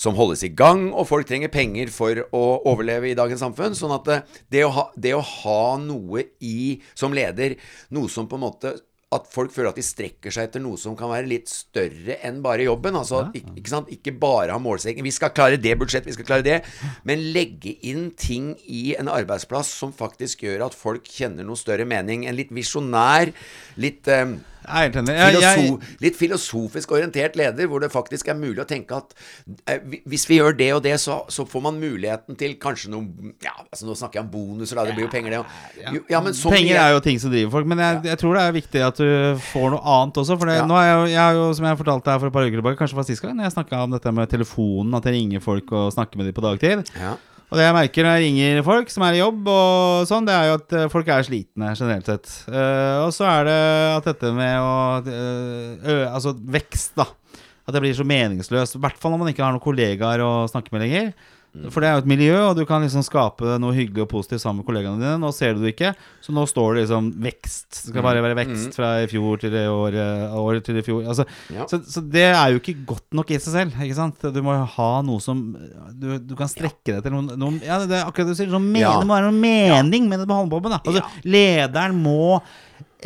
[0.00, 3.76] som holdes i gang, og folk trenger penger for å overleve i dagens samfunn.
[3.78, 4.20] Sånn at det,
[4.52, 7.58] det, å, ha, det å ha noe i som leder,
[7.94, 8.76] noe som på en måte
[9.12, 12.40] at folk føler at de strekker seg etter noe som kan være litt større enn
[12.44, 12.96] bare jobben.
[12.96, 13.90] Altså, ikke, ikke sant?
[13.92, 15.04] Ikke bare ha målsetting.
[15.04, 16.60] Vi skal klare det budsjettet, vi skal klare det.
[17.08, 21.86] Men legge inn ting i en arbeidsplass som faktisk gjør at folk kjenner noe større
[21.88, 22.24] mening.
[22.24, 23.34] En litt visjonær,
[23.84, 24.92] litt eh, Jeg.
[24.94, 29.14] Jeg, jeg, Filoso litt filosofisk orientert leder, hvor det faktisk er mulig å tenke at
[29.70, 33.32] eh, hvis vi gjør det og det, så, så får man muligheten til kanskje noe
[33.42, 34.86] Ja, altså nå snakker jeg om bonuser, da.
[34.88, 35.42] Det blir jo penger, det.
[35.82, 38.44] Ja, men ja, Penger er jo ting som driver folk, men jeg, jeg tror det
[38.46, 40.38] er viktig at du får noe annet også.
[40.38, 42.46] For det, nå er jeg, jeg har jo, som jeg fortalte her for et par
[42.46, 45.18] uker tilbake, kanskje fra sist gang, når jeg snakka om dette med telefonen, at jeg
[45.18, 46.86] ringer folk og snakker med dem på dagtid.
[46.98, 47.18] ja.
[47.52, 50.32] Og det jeg merker når jeg ringer folk som er i jobb, og sånn, det
[50.32, 52.30] er jo at eh, folk er slitne generelt sett.
[52.48, 53.56] Uh, og så er det
[53.98, 54.70] at dette med å
[55.04, 57.04] uh, Altså vekst, da.
[57.68, 58.78] At det blir så meningsløst.
[58.78, 61.12] I hvert fall når man ikke har noen kollegaer å snakke med lenger.
[61.68, 64.40] For det er jo et miljø, og du kan liksom skape noe hyggelig og positivt
[64.40, 65.18] sammen med kollegaene dine.
[65.20, 65.90] Nå ser du det ikke,
[66.24, 67.68] så nå står det liksom vekst.
[67.76, 70.84] Det skal bare være vekst fra i fjor til i år, eh, år til i
[70.86, 71.02] fjor.
[71.12, 71.66] Altså, Ja.
[71.68, 73.76] så, så det er jo ikke godt nok i seg selv.
[73.84, 74.24] Ikke sant?
[74.32, 75.44] Du må ha noe som
[75.92, 78.48] Du, du kan strekke deg til noen, noen Ja, det er akkurat det du sier.
[78.52, 78.72] Sånn.
[78.72, 80.72] Det må være noen mening med det på håndbobben.
[80.80, 81.04] Altså.
[81.28, 82.40] Lederen må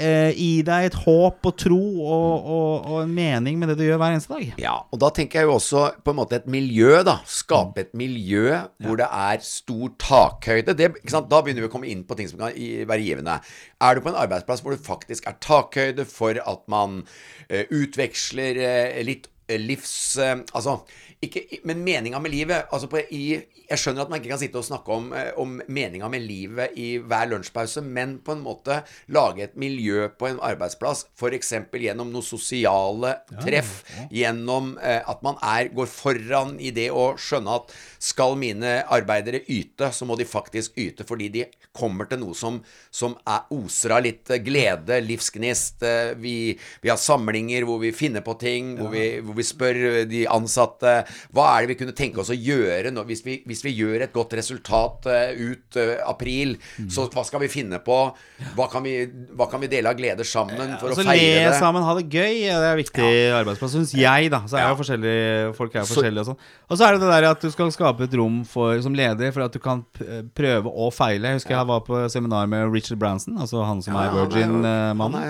[0.01, 3.85] eh, gi deg et håp og tro og, og, og en mening med det du
[3.87, 4.61] gjør hver eneste dag.
[4.63, 7.19] Ja, og da tenker jeg jo også på en måte et miljø, da.
[7.29, 10.77] Skape et miljø hvor det er stor takhøyde.
[10.79, 10.91] Det?
[11.07, 13.39] Da begynner vi å komme inn på ting som kan være givende.
[13.83, 17.03] Er du på en arbeidsplass hvor det faktisk er takhøyde for at man
[17.49, 20.17] eh, utveksler eh, litt livs...
[20.19, 20.81] eh, altså
[21.25, 24.61] ikke, men meninga med livet altså på, i, Jeg skjønner at man ikke kan sitte
[24.61, 28.83] og snakke om, eh, om meninga med livet i hver lunsjpause, men på en måte
[29.11, 31.53] lage et miljø på en arbeidsplass, f.eks.
[31.73, 33.81] gjennom noen sosiale treff,
[34.13, 39.41] gjennom eh, at man er, går foran i det å skjønne at skal mine arbeidere
[39.51, 42.61] yte, så må de faktisk yte fordi de kommer til noe som,
[42.95, 45.83] som er, oser av litt eh, glede, livsgnist.
[46.23, 50.05] Vi, vi har samlinger hvor vi finner på ting, hvor, vi, hvor vi spør eh,
[50.09, 50.93] de ansatte
[51.37, 54.07] hva er det vi kunne tenke oss å gjøre nå, hvis, vi, hvis vi gjør
[54.07, 56.57] et godt resultat eh, ut eh, april.
[56.93, 57.99] Så hva skal vi finne på?
[58.57, 58.95] Hva kan vi,
[59.37, 61.59] hva kan vi dele av gleder sammen for Altså å feire Le det?
[61.61, 62.47] sammen, ha det gøy.
[62.47, 63.37] Det er viktig ja.
[63.43, 64.43] arbeidsplass, syns jeg, da.
[64.49, 64.73] Så er Ja.
[64.73, 66.41] jo forskjellige Folk er forskjellige og sånn.
[66.71, 69.33] Og så er det det der at du skal skape et rom for, som leder
[69.35, 69.83] for at du kan
[70.37, 71.33] prøve å feile.
[71.35, 75.21] Jeg husker jeg var på seminar med Richard Branson, altså han som er Ja, Virgin-mannen.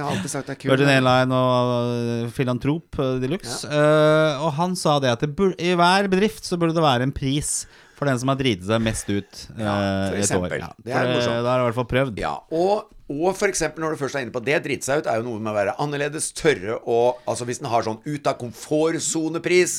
[0.66, 3.64] Virgin Airline og filantrop de luxe.
[3.66, 3.95] Uh,
[4.44, 7.14] og han sa det at det burde, i hver bedrift så burde det være en
[7.16, 7.64] pris
[7.96, 9.76] for den som har driti seg mest ut uh, Ja,
[10.10, 10.50] for i et år.
[10.50, 10.60] eksempel.
[10.60, 11.40] Ja, Det er morsomt.
[11.46, 12.18] da er det i hvert fall prøvd.
[12.20, 15.22] Ja, og, og eksempel når du først er inne på det, drite seg ut, er
[15.22, 18.36] jo noe med å være annerledes, tørre og Altså hvis den har sånn ut av
[18.40, 19.76] komfortsonepris,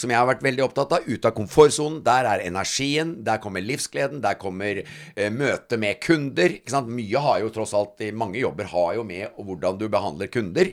[0.00, 3.60] som jeg har vært veldig opptatt av, ut av komfortsonen, der er energien, der kommer
[3.64, 6.56] livsgleden, der kommer eh, møtet med kunder.
[6.62, 6.88] Ikke sant?
[6.88, 10.72] Mye har jo tross alt Mange jobber har jo med hvordan du behandler kunder.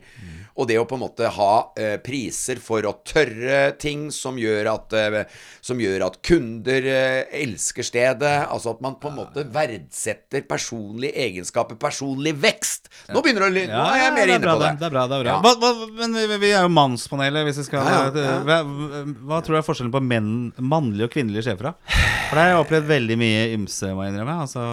[0.55, 4.69] Og det å på en måte ha eh, priser for å tørre ting som gjør
[4.71, 5.17] at, eh,
[5.65, 8.33] som gjør at kunder eh, elsker stedet.
[8.47, 12.87] Altså at man på en måte verdsetter personlige egenskaper, personlig vekst.
[13.11, 14.71] Nå begynner det å Nå er jeg mer er inne på det.
[14.79, 15.35] Det er bra, det er bra.
[15.35, 15.37] Ja.
[15.43, 18.39] Hva, hva, men vi, vi er jo mannspanelet, hvis vi skal Ja, ja, ja.
[18.47, 21.73] Hva, hva tror du er forskjellen på menn, mannlige og kvinnelige sjefer?
[21.73, 22.01] da?
[22.29, 24.39] For det har jeg opplevd veldig mye ymse, må jeg innrømme.
[24.47, 24.63] Altså,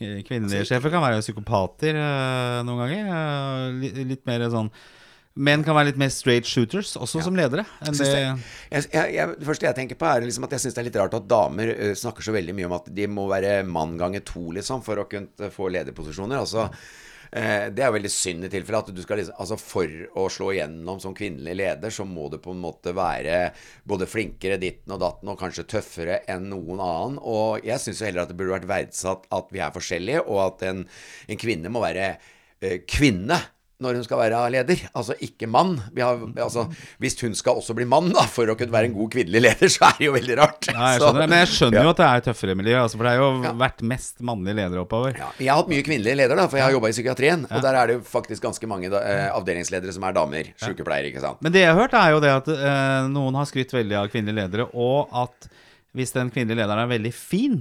[0.00, 3.10] kvinnelige sjefer kan være psykopater øh, noen ganger.
[3.18, 4.72] Øh, litt, litt mer sånn
[5.38, 7.62] Menn kan være litt mer straight shooters, også som ledere.
[7.86, 10.74] Enn det, jeg, jeg, jeg, det første jeg tenker på, er liksom at jeg syns
[10.74, 13.28] det er litt rart at damer eh, snakker så veldig mye om at de må
[13.30, 16.40] være mann ganger to, liksom, for å kunne få lederposisjoner.
[16.40, 16.64] Altså,
[17.30, 20.48] eh, det er veldig synd i tilfelle at du skal liksom Altså, for å slå
[20.56, 23.36] igjennom som kvinnelig leder, så må du på en måte være
[23.86, 27.20] både flinkere ditten og datten, og kanskje tøffere enn noen annen.
[27.22, 30.66] Og jeg syns heller at det burde vært verdsatt at vi er forskjellige, og at
[30.72, 30.82] en,
[31.30, 33.38] en kvinne må være eh, kvinne.
[33.78, 34.80] Når hun skal være leder.
[34.98, 35.76] Altså ikke mann.
[35.94, 36.64] Vi har, altså,
[36.98, 39.70] hvis hun skal også bli mann da, for å kunne være en god kvinnelig leder,
[39.70, 40.66] så er det jo veldig rart.
[40.72, 41.28] Ja, jeg skjønner det.
[41.30, 41.84] Men jeg skjønner Ja.
[41.86, 44.82] jo at det er tøffere miljø, altså, for det har jo vært mest mannlige ledere
[44.82, 45.14] oppover.
[45.22, 47.46] Ja, jeg har hatt mye kvinnelige ledere, da, for jeg har jobba i psykiatrien.
[47.52, 50.50] Og der er det jo faktisk ganske mange da, eh, avdelingsledere som er damer.
[50.58, 51.38] Sykepleiere, ikke sant.
[51.46, 54.10] Men det jeg har hørt, er jo det at eh, noen har skrytt veldig av
[54.10, 55.48] kvinnelige ledere, og at
[55.94, 57.60] hvis den kvinnelige lederen er veldig fin,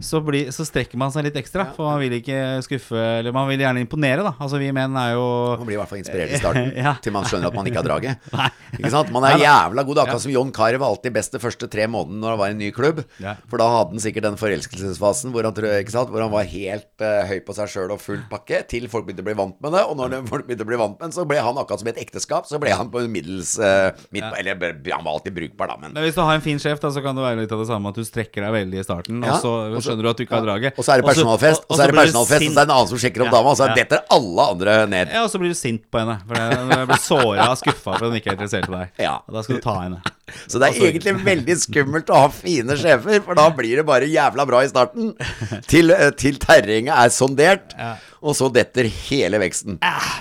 [0.00, 1.66] så, blir, så strekker man seg litt ekstra.
[1.76, 4.32] For man vil ikke skuffe Eller man vil gjerne imponere, da.
[4.40, 5.24] Altså vi menn er jo
[5.60, 6.94] Man blir i hvert fall inspirert i starten, Ja.
[7.04, 8.30] til man skjønner at man ikke har draget.
[8.78, 9.12] Ikke sant?
[9.12, 10.00] Man er jævla god.
[10.06, 12.56] Akkurat som John Carr var alltid best de første tre månedene når han var i
[12.56, 13.02] en ny klubb.
[13.20, 13.34] Ja.
[13.52, 15.52] For da hadde han sikkert den forelskelsesfasen hvor han?
[15.92, 19.24] Hvor han var helt uh, høy på seg sjøl og full pakke, til folk begynte
[19.24, 19.84] å bli vant med det.
[19.90, 21.92] Og når folk begynte å bli vant med det, så ble han akkurat som i
[21.92, 22.48] et ekteskap.
[22.48, 24.56] Så ble han på en middels uh, midt, Eller
[24.88, 27.04] han var alltid brukbar, da, men Men hvis du har en fin sjef, da, så
[27.04, 29.36] kan det være litt av det samme at du strekker deg veldig i starten, Ja,
[29.36, 30.78] og så så- skjønner du at du ikke har draget.
[30.78, 32.76] Og så er det personalfest, og så er det personalfest, og så er det en
[32.76, 35.12] annen som sjekker opp dama, og så detter alle andre ned.
[35.12, 36.18] Ja, og så blir du sint på henne.
[36.26, 38.88] For jeg blir såra og skuffa for at hun ikke er interessert i deg.
[39.02, 39.18] Ja.
[39.28, 40.00] Og da skal du ta henne.
[40.46, 44.08] Så det er egentlig veldig skummelt å ha fine sjefer, for da blir det bare
[44.10, 45.12] jævla bra i starten.
[45.72, 47.74] Til, eh, til terrenget er sondert,
[48.22, 49.78] og så detter hele veksten.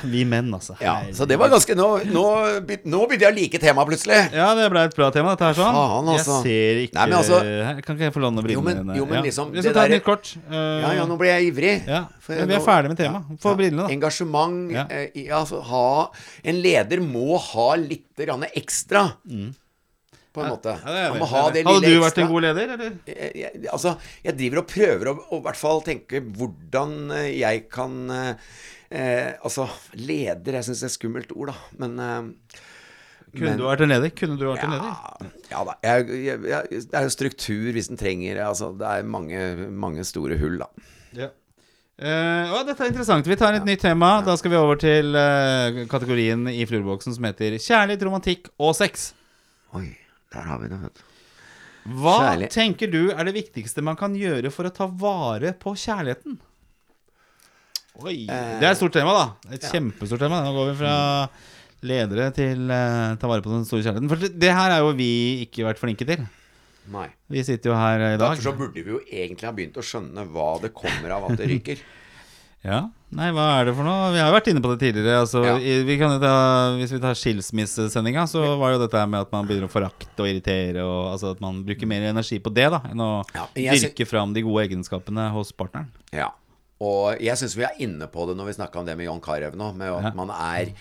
[0.10, 0.74] Vi menn, altså.
[0.82, 2.24] Ja, Så det var ganske Nå, nå,
[2.89, 4.17] nå begynte jeg å like temaet plutselig.
[4.34, 5.58] Ja, det ble et bra tema, dette her.
[5.60, 6.38] sånn Faen, altså.
[6.41, 8.97] Jeg ser ikke Nei, men altså- Kan ikke jeg få låne brillene dine?
[8.97, 10.34] jo, men liksom, det der- nytt kort.
[10.50, 11.76] Uh, Ja, ja, nå ble jeg ivrig.
[11.88, 13.39] Ja, men vi er ferdig med temaet.
[13.41, 13.56] Få Ja.
[13.60, 13.93] brillene, da.
[13.93, 14.86] Engasjement Ja.
[14.89, 16.10] eh, i- altså, ha,
[16.43, 18.08] En leder må ha litt
[18.56, 19.13] ekstra.
[20.32, 20.74] På en måte.
[20.80, 22.06] Ja, Han må ha det Hadde lille du ekstra.
[22.08, 22.91] vært en god leder, eller?
[23.12, 23.91] jeg, jeg, altså,
[24.24, 28.54] jeg driver og prøver å, i hvert fall tenke hvordan eh, jeg kan eh,
[28.96, 29.65] eh, Altså,
[30.00, 31.58] leder Jeg syns det er et skummelt ord, da.
[31.84, 32.62] Men eh,
[33.32, 34.10] Kunne Men- du vært en leder?
[34.15, 34.96] Kunne du vært en leder?
[34.96, 35.76] ja, ja da.
[35.84, 39.46] Jeg, jeg, jeg, det er jo struktur hvis en trenger Altså, det er mange,
[39.84, 40.72] mange store hull, da.
[41.15, 41.30] Ja.
[42.02, 43.28] Uh, å, dette er interessant.
[43.30, 44.15] Vi tar et nytt tema.
[44.26, 49.12] Da skal vi over til uh, kategorien i flurboksen som heter kjærlighet, romantikk og sex.
[49.78, 49.86] Oi,
[50.32, 51.08] der har vi det, vet du.
[52.02, 52.50] Hva Kjærlig.
[52.54, 56.36] tenker du er det viktigste man kan gjøre for å ta vare på kjærligheten?
[58.02, 59.56] Oi, Det er et stort tema, da.
[59.56, 60.44] Et kjempestort tema.
[60.46, 60.94] Nå går vi fra
[61.86, 64.12] ledere til uh, ta vare på den store kjærligheten.
[64.13, 65.10] For det, det her er jo vi
[65.48, 66.22] ikke vært flinke til.
[66.94, 67.08] Nei.
[67.30, 68.24] Vi sitter jo her i dag.
[68.30, 71.41] Derfor så burde vi jo egentlig ha begynt å skjønne hva det kommer av at
[71.41, 71.82] det ryker.
[72.63, 74.12] Ja, Nei, hva er det for noe?
[74.13, 75.17] Vi har jo vært inne på det tidligere.
[75.19, 75.58] Altså, Ja.
[75.60, 79.45] i, vi kan ta, hvis vi tar skilsmissesendinga, så var jo dette med at man
[79.50, 82.80] begynner å forakte og irritere, og altså at man bruker mer energi på det da
[82.88, 85.89] enn å Ja, dyrke fram de gode egenskapene hos partneren.
[86.15, 86.30] Ja.
[86.80, 89.19] Og jeg syns vi er inne på det når vi snakka om det med John
[89.19, 90.12] Carew nå, med at Ja.
[90.15, 90.71] man er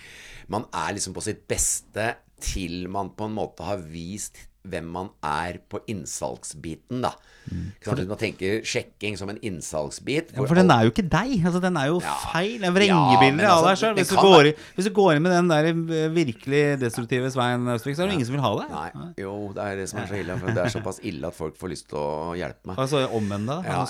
[0.47, 4.35] Man er liksom på sitt beste til man på en måte har vist
[4.67, 7.11] hvem man er på innsalgsbiten, da.
[7.49, 7.71] Mm.
[7.81, 10.35] Hvis man tenker sjekking som en innsalgsbit.
[10.35, 11.31] Ja, for den er jo ikke deg.
[11.41, 12.13] Altså, den er jo Ja.
[12.31, 12.59] feil.
[12.61, 13.95] Det er Ja, vrengebilder av altså, deg sjøl.
[13.97, 18.03] Hvis, går hvis du går inn med den der eh, virkelig destruktive Svein Østvik, så
[18.03, 18.69] er det ingen som vil ha deg.
[18.69, 20.37] Nei, jo, det er det som er så ille.
[20.37, 22.77] For det er såpass ille at folk får lyst til å hjelpe meg.
[22.77, 23.65] Altså omvend deg.
[23.65, 23.85] da.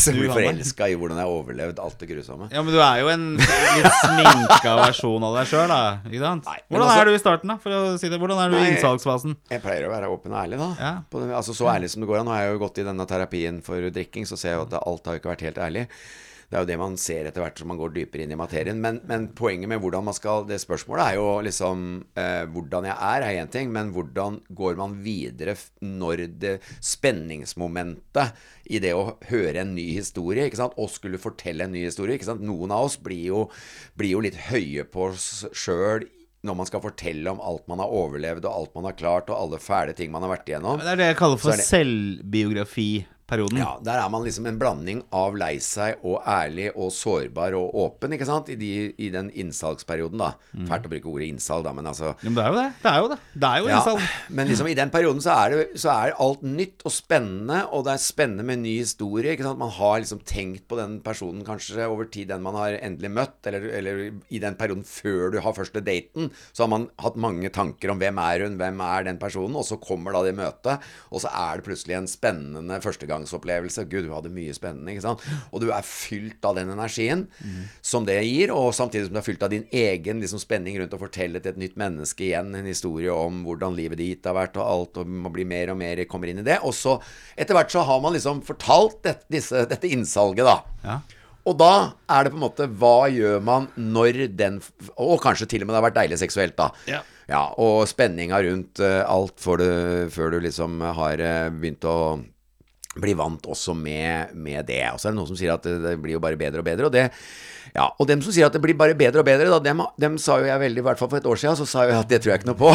[0.00, 2.50] Så blir forelska i hvordan jeg har overlevd alt det grusomme.
[2.50, 5.80] Ja, men du er jo en litt sminka versjon av deg sjøl, da.
[6.10, 6.44] Ikke sant?
[6.50, 7.56] Nei, Hvordan altså- er du i starten, da?
[7.62, 8.18] For å si det.
[8.18, 8.70] Hvordan er du i Nei.
[8.74, 9.36] innsalgsfasen?
[9.50, 10.70] Jeg pleier å være åpen og ærlig, da.
[10.80, 10.94] Ja.
[11.10, 12.30] På altså Så ærlig som det går an.
[12.30, 14.80] Nå har jeg jo gått i denne terapien for drikking, så ser jeg jo at
[14.80, 15.86] alt har jo ikke vært helt ærlig.
[16.50, 18.80] Det er jo det man ser etter hvert som man går dypere inn i materien.
[18.82, 21.84] Men, men poenget med hvordan man skal Det spørsmålet er jo liksom
[22.18, 25.54] eh, Hvordan jeg er, er én ting, men hvordan går man videre
[25.86, 28.34] når det spenningsmomentet
[28.70, 32.18] i det å høre en ny historie, ikke sant, og skulle fortelle en ny historie
[32.18, 32.42] ikke sant?
[32.42, 33.44] Noen av oss blir jo,
[33.98, 36.08] blir jo litt høye på oss sjøl
[36.46, 39.36] når man skal fortelle om alt man har overlevd, og alt man har klart, og
[39.36, 40.80] alle fæle ting man har vært igjennom.
[40.80, 41.60] Det er det jeg kaller for det...
[41.60, 41.68] er
[43.30, 43.58] selvbiografiperioden.
[43.58, 47.74] Ja, der er man liksom en blanding av lei seg og ærlig og sårbar og
[47.74, 48.50] åpen, ikke sant?
[48.50, 50.32] I, de, i den innsalgsperioden, da.
[50.68, 52.68] Fælt å bruke ordet innsalg, da, men altså Ja, men det er jo det.
[52.82, 53.18] Det er jo det.
[53.34, 53.96] Det er jo ja,
[54.30, 57.86] men liksom i den perioden så er, det, så er alt nytt og spennende, og
[57.86, 59.34] det er spennende med ny historie.
[59.34, 59.60] ikke sant?
[59.60, 63.38] Man har liksom tenkt på den personen kanskje over tid, den man har endelig møtt,
[63.50, 67.50] eller, eller i den perioden før du har første daten, så har man hatt mange
[67.54, 70.82] tanker om hvem er hun, hvem er den personen, og så kommer da det møtet,
[71.10, 72.80] og så er det plutselig en spennende
[73.20, 73.84] førstegangsopplevelse.
[73.90, 75.24] Gud, du hadde mye spennende, ikke sant?
[75.52, 77.26] Og du er fylt av den energien
[77.82, 80.94] som det gir, og samtidig som du er fylt av din egen liksom, spenning rundt
[80.94, 84.58] å fortelle til et nytt menneske igjen en historie om hvordan livet ditt har vært
[84.60, 86.60] og alt, og man blir mer og mer kommer inn i det.
[86.64, 86.98] Og så
[87.36, 90.60] etter hvert så har man liksom fortalt dette, disse, dette innsalget, da.
[90.84, 91.00] Ja.
[91.48, 94.58] Og da er det på en måte Hva gjør man når den
[95.00, 96.68] Og kanskje til og med det har vært deilig seksuelt, da.
[96.84, 97.00] Ja.
[97.30, 99.70] Ja, og spenninga rundt eh, alt du,
[100.10, 101.98] før du liksom har eh, begynt å
[102.98, 104.82] bli vant også med, med det.
[104.90, 106.66] Og så er det noen som sier at det, det blir jo bare bedre og
[106.66, 106.88] bedre.
[106.88, 107.04] Og det,
[107.76, 110.16] ja, og dem som sier at det blir bare bedre og bedre, da, dem, dem
[110.18, 112.02] sa jo jeg veldig, i hvert fall for et år siden, så sa jo jeg
[112.02, 112.72] at det tror jeg ikke noe på.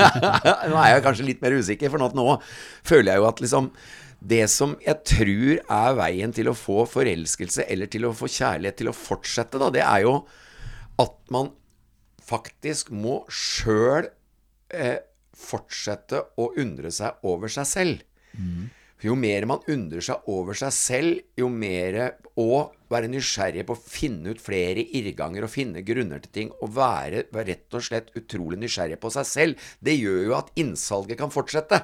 [0.70, 2.36] nå er jeg kanskje litt mer usikker, for nå,
[2.86, 3.72] føler jeg jo at liksom
[4.30, 8.82] det som jeg tror er veien til å få forelskelse, eller til å få kjærlighet
[8.82, 10.18] til å fortsette, da, det er jo
[11.00, 11.54] at man
[12.30, 14.10] faktisk må sjøl
[14.70, 15.00] eh,
[15.34, 18.04] fortsette å undre seg over seg selv.
[19.00, 23.80] Jo mer man undrer seg over seg selv, jo mer Og være nysgjerrig på å
[23.80, 28.10] finne ut flere irrganger og finne grunner til ting, og være, være rett og slett
[28.18, 31.82] utrolig nysgjerrig på seg selv, det gjør jo at innsalget kan fortsette.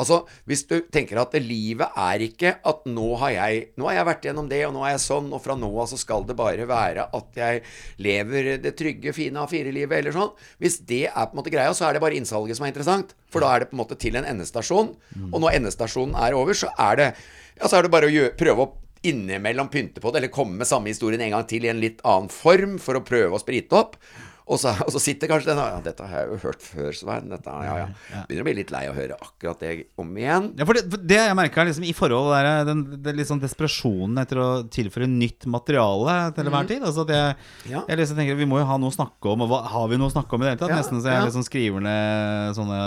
[0.00, 4.08] Altså, hvis du tenker at livet er ikke at nå har jeg Nå har jeg
[4.08, 6.34] vært gjennom det, og nå er jeg sånn, og fra nå av så skal det
[6.38, 7.62] bare være at jeg
[8.02, 10.32] lever det trygge, fine A4-livet, eller sånn.
[10.62, 13.14] Hvis det er på en måte greia, så er det bare innsalget som er interessant.
[13.30, 14.94] For da er det på en måte til en endestasjon.
[15.30, 17.10] Og når endestasjonen er over, så er det
[17.54, 18.72] Ja, så er det bare å gjøre, prøve å
[19.04, 22.00] innimellom pynte på det, eller komme med samme historien en gang til i en litt
[22.08, 23.98] annen form, for å prøve å sprite opp.
[24.44, 27.30] Og så, og så sitter kanskje den Ja, dette har jeg jo hørt før, Svein.
[27.32, 28.24] Dette, ja, ja.
[28.28, 30.50] Begynner å bli litt lei av å høre akkurat det om igjen.
[30.60, 34.20] Ja, for det, det jeg merka liksom, i forhold der, den, den litt sånn desperasjonen
[34.20, 36.84] etter å tilføre nytt materiale til enhver tid.
[36.84, 37.38] Altså at jeg.
[37.72, 37.80] Ja.
[37.88, 40.00] jeg liksom tenker Vi må jo ha noe å snakke om, og hva, har vi
[40.02, 40.76] noe å snakke om i det hele tatt?
[40.76, 42.82] Nesten så jeg liksom skriver ned sånne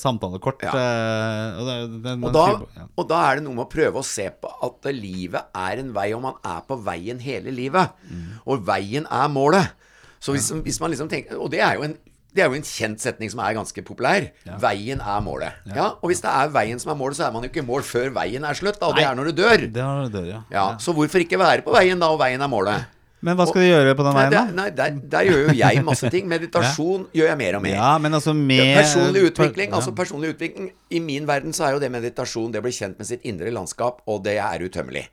[0.00, 0.64] samtalekort.
[0.72, 4.00] Eh, og, det, den, Og da, skriver og da er det noe med å prøve
[4.00, 7.92] å se på at livet er en vei, og man er på veien hele livet.
[8.48, 9.76] Og veien er målet.
[10.22, 11.96] Så hvis, hvis man liksom tenker Og det er jo en
[12.32, 14.30] det er jo en kjent setning som er ganske populær.
[14.62, 15.58] Veien er målet.
[15.68, 15.90] Ja.
[16.00, 17.84] Og hvis det er veien som er målet, så er man jo ikke i mål
[17.84, 18.78] før veien er slutt.
[18.80, 19.66] Da, og det er når du dør.
[19.68, 20.40] Det er når du dør, ja.
[20.54, 22.88] Ja, Så hvorfor ikke være på veien da, og veien er målet?
[23.22, 24.40] Men hva skal du gjøre på den veien, da?
[24.56, 26.26] nei der, der gjør jo jeg masse ting.
[26.30, 27.76] Meditasjon gjør jeg mer og mer.
[27.76, 29.68] Ja, men altså med Personlig utvikling.
[29.68, 29.78] Ja.
[29.78, 32.98] altså personlig utvikling I min verden så er jo det meditasjon det å bli kjent
[32.98, 35.04] med sitt indre landskap, og det er utømmelig.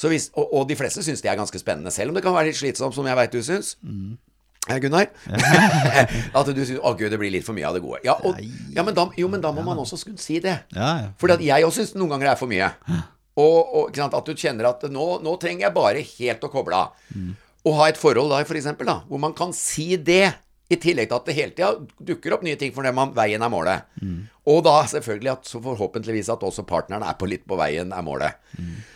[0.00, 2.38] Så hvis, og, og de fleste syns det er ganske spennende, selv om det kan
[2.38, 3.74] være litt slitsomt, som jeg veit du syns.
[3.84, 4.14] Mm.
[4.70, 5.08] Eh, Gunnar?
[6.38, 8.04] at du syns 'Å, gud, det blir litt for mye av det gode'.
[8.06, 8.38] Ja, og,
[8.70, 10.60] ja men da, jo, men da må man også kunne si det.
[10.76, 11.08] Ja, ja.
[11.18, 12.70] Fordi at jeg også syns noen ganger det er for mye.
[13.42, 17.10] Og, og at du kjenner at nå, nå trenger jeg bare helt å koble av.
[17.62, 20.34] Og ha et forhold da, for eksempel, da, hvor man kan si det.
[20.72, 23.44] I tillegg til at det hele tida dukker opp nye ting for dem om veien
[23.44, 23.90] er målet.
[24.48, 28.06] Og da selvfølgelig at så forhåpentligvis at også partneren er på litt på veien er
[28.06, 28.40] målet.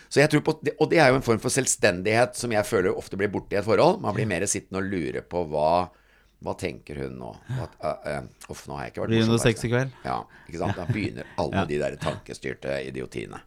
[0.09, 2.95] Så jeg tror på, Og det er jo en form for selvstendighet som jeg føler
[2.95, 4.01] ofte blir borte i et forhold.
[4.03, 5.69] Man blir mer sittende og lure på hva
[6.45, 7.31] hva tenker hun nå?
[7.63, 9.71] At, uh, uh, uff, nå har jeg ikke vært Blir det noe morsom, sex i
[9.71, 9.93] kveld?
[10.05, 10.77] Ja, ikke sant?
[10.77, 13.39] Da begynner alle de der tankestyrte idiotiene.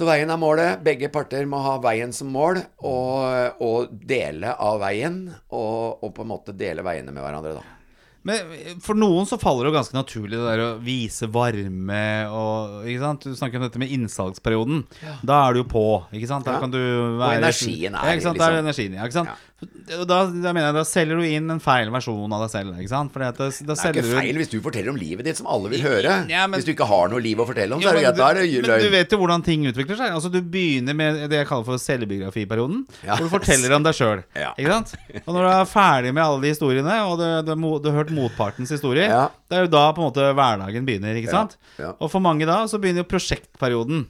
[0.00, 0.78] Så veien er målet.
[0.80, 5.26] Begge parter må ha veien som mål, og, og dele av veien.
[5.52, 7.76] Og, og på en måte dele veiene med hverandre, da.
[8.24, 8.50] Men
[8.84, 13.00] for noen så faller det jo ganske naturlig det der å vise varme og Ikke
[13.00, 13.24] sant?
[13.24, 14.82] Du snakker om dette med innsalgsperioden.
[15.24, 16.44] Da er du jo på, ikke sant?
[16.48, 16.60] Da Ja.
[16.60, 16.80] kan du
[17.20, 18.36] være energien er ja, ikke sant?
[18.40, 19.46] Da er det liksom- energien, ja, ikke sant?
[19.60, 22.88] Da, da mener jeg da selger du inn en feil versjon av deg selv, ikke
[22.88, 23.16] sant?
[23.20, 26.14] At Det er ikke feil hvis du forteller om livet ditt som alle vil høre.
[26.30, 28.02] Ja, men- Hvis du ikke har noe liv å fortelle om, Ja, så er det
[28.02, 28.16] men, greit.
[28.16, 30.14] Da er det du, men du vet jo hvordan ting utvikler seg.
[30.16, 32.86] Altså Du begynner med det jeg kaller for selvbiografiperioden.
[33.04, 33.16] Ja.
[33.16, 34.22] Hvor du forteller om deg sjøl.
[34.34, 34.54] Ja.
[34.56, 34.94] Ikke sant?
[35.26, 38.14] Og når du er ferdig med alle de historiene, og du, du, du har hørt
[38.16, 41.14] motpartens historie, det er jo da på en måte hverdagen begynner.
[41.20, 41.56] Ikke sant?
[41.78, 41.92] Ja.
[42.00, 44.06] Og for mange da så begynner jo prosjektperioden.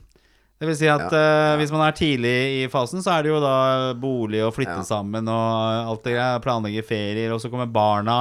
[0.61, 3.39] Det vil si at eh, hvis man er tidlig i fasen, så er det jo
[3.41, 3.55] da
[3.97, 4.85] bolig og flytte Ja.
[4.85, 6.37] sammen og alt det greia.
[6.43, 8.19] Planlegge ferier, og så kommer barna.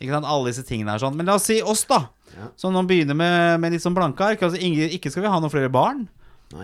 [0.00, 0.28] Ikke sant?
[0.30, 1.16] Alle disse tingene er sånn.
[1.18, 2.04] Men la oss si oss, da.
[2.56, 4.40] Som nå begynner med, med litt sånn blanke ark.
[4.46, 6.06] Altså, ingen, ikke skal vi ha noen flere barn.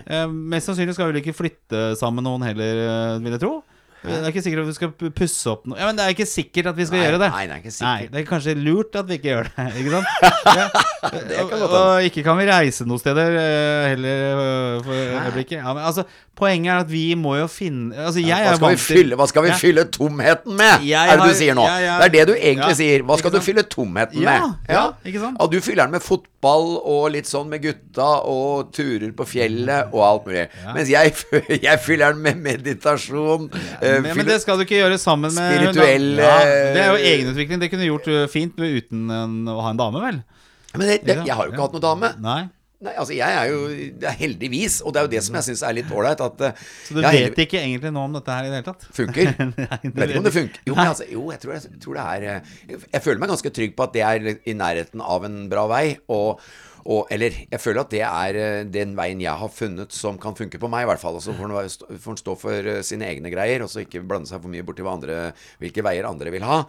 [0.07, 3.51] Eh, mest sannsynlig skal vi vel ikke flytte sammen noen heller, eh, vil jeg tro.
[4.03, 6.27] Det er ikke sikkert at vi skal pusse opp noe Ja, men det er ikke
[6.29, 7.29] sikkert at vi skal Nei, gjøre det.
[7.33, 9.95] nei, det er ikke Nei, det er kanskje lurt at vi ikke gjør det, ikke
[9.95, 10.07] sant?
[10.57, 10.67] Ja.
[11.47, 15.57] kan og, og ikke kan vi reise noe steder eh, heller øh, for øyeblikket.
[15.59, 16.03] Ja, men altså,
[16.37, 19.45] poenget er at vi må jo finne Altså, jeg Hva skal vi fylle, hva skal
[19.45, 19.57] vi Ja.
[19.61, 20.85] fylle tomheten med?
[20.87, 21.65] Jeg er det du sier nå?
[21.67, 21.97] ja, ja.
[21.97, 23.03] Det er det du egentlig Ja, sier.
[23.07, 24.55] Hva skal du fylle tomheten Ja, med?
[24.77, 25.37] ja, ikke sant?
[25.43, 29.93] Og du fyller den med fotball og litt sånn med gutta og turer på fjellet
[29.93, 30.45] og alt mulig.
[30.75, 31.13] Mens jeg,
[31.67, 33.49] jeg fyller den med meditasjon.
[33.87, 36.35] Eh, men, men det skal du ikke gjøre sammen med Spirituelle- ja,
[36.75, 37.63] Det er jo egenutvikling.
[37.63, 40.21] Det kunne du gjort øh, fint med uten en, å ha en dame, vel?
[40.77, 42.13] Men det, det, jeg har jo ikke hatt noen dame.
[42.21, 42.39] Nei.
[42.77, 43.61] Nei, altså jeg er jo
[43.97, 44.75] det er Heldigvis.
[44.85, 46.19] Og det er jo det som jeg syns er litt ålreit.
[46.45, 48.85] Eh, Så du vet ikke egentlig noe om dette her i det hele tatt?
[48.93, 49.31] Funker?
[49.57, 50.61] Nei, Vet ikke om det funker.
[50.69, 53.73] Jo, altså, jo jeg, tror, jeg tror det er eh, Jeg føler meg ganske trygg
[53.79, 55.85] på at det er i nærheten av en bra vei.
[56.13, 56.43] Og,
[56.87, 60.37] Og, eller jeg føler at det er eh, den veien jeg har funnet som kan
[60.39, 61.17] funke på meg, i hvert fall.
[61.19, 64.29] Så får stå- får han stå for eh, sine egne greier, og så ikke blande
[64.31, 65.17] seg for mye borti andre,
[65.59, 66.61] hvilke veier andre vil ha.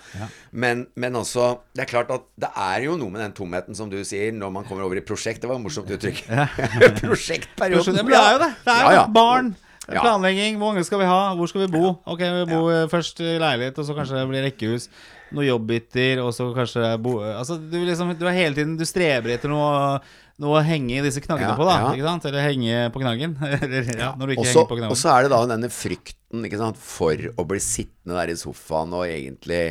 [0.50, 3.92] Men, men altså, det er klart at det er jo noe med den tomheten, som
[3.92, 5.44] du sier, når man kommer over i prosjekt.
[5.44, 6.24] Det var et morsomt uttrykk.
[7.04, 7.96] Prosjektperioden.
[7.96, 8.52] Ja, men det er jo det.
[8.66, 9.06] Det er jo Ja, ja.
[9.12, 9.54] barn.
[9.88, 10.02] Ja.
[10.04, 10.58] Planlegging.
[10.60, 11.20] Hvor mange skal vi ha?
[11.38, 11.94] Hvor skal vi bo?
[12.04, 14.88] Ok, vi bor først i leilighet, og så kanskje det blir rekkehus.
[15.32, 17.18] Noen jobbbytter, og så kanskje bo...
[17.24, 19.98] Altså, du, liksom, du hele tiden Du streber etter noe,
[20.40, 21.74] noe å henge disse knaggene Ja, på, da.
[21.82, 21.90] ja.
[21.96, 22.28] Ikke sant?
[22.30, 23.34] Eller henge på knaggen.
[23.58, 25.70] Eller, ja, når du ikke Og så- henger på Og så er det da denne
[25.72, 29.62] frykten sant, for å bli sittende der i sofaen og egentlig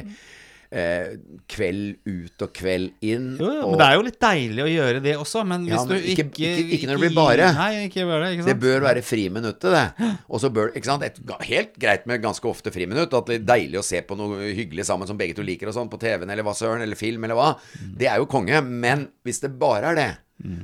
[0.71, 1.15] eh,
[1.47, 3.37] kveld ut og kveld inn.
[3.39, 5.75] Jo, jo, og men det er jo litt deilig å gjøre det også, men hvis
[5.77, 7.53] Ja, men du ikke- ikke ikke- ikke når det blir bare.
[7.53, 8.31] Nei, ikke bare det.
[8.37, 8.51] Ikke sant?
[8.51, 10.11] det bør være friminuttet, det.
[10.29, 13.13] Og så bør ikke sant, et, Helt greit med ganske ofte friminutt.
[13.13, 15.73] At det er deilig å se på noe hyggelig sammen som begge to liker, og
[15.75, 17.55] sånn, på TV-en eller hva søren, eller film eller hva.
[17.79, 17.97] Mm.
[17.97, 18.61] Det er jo konge.
[18.65, 20.17] Men hvis det bare er det,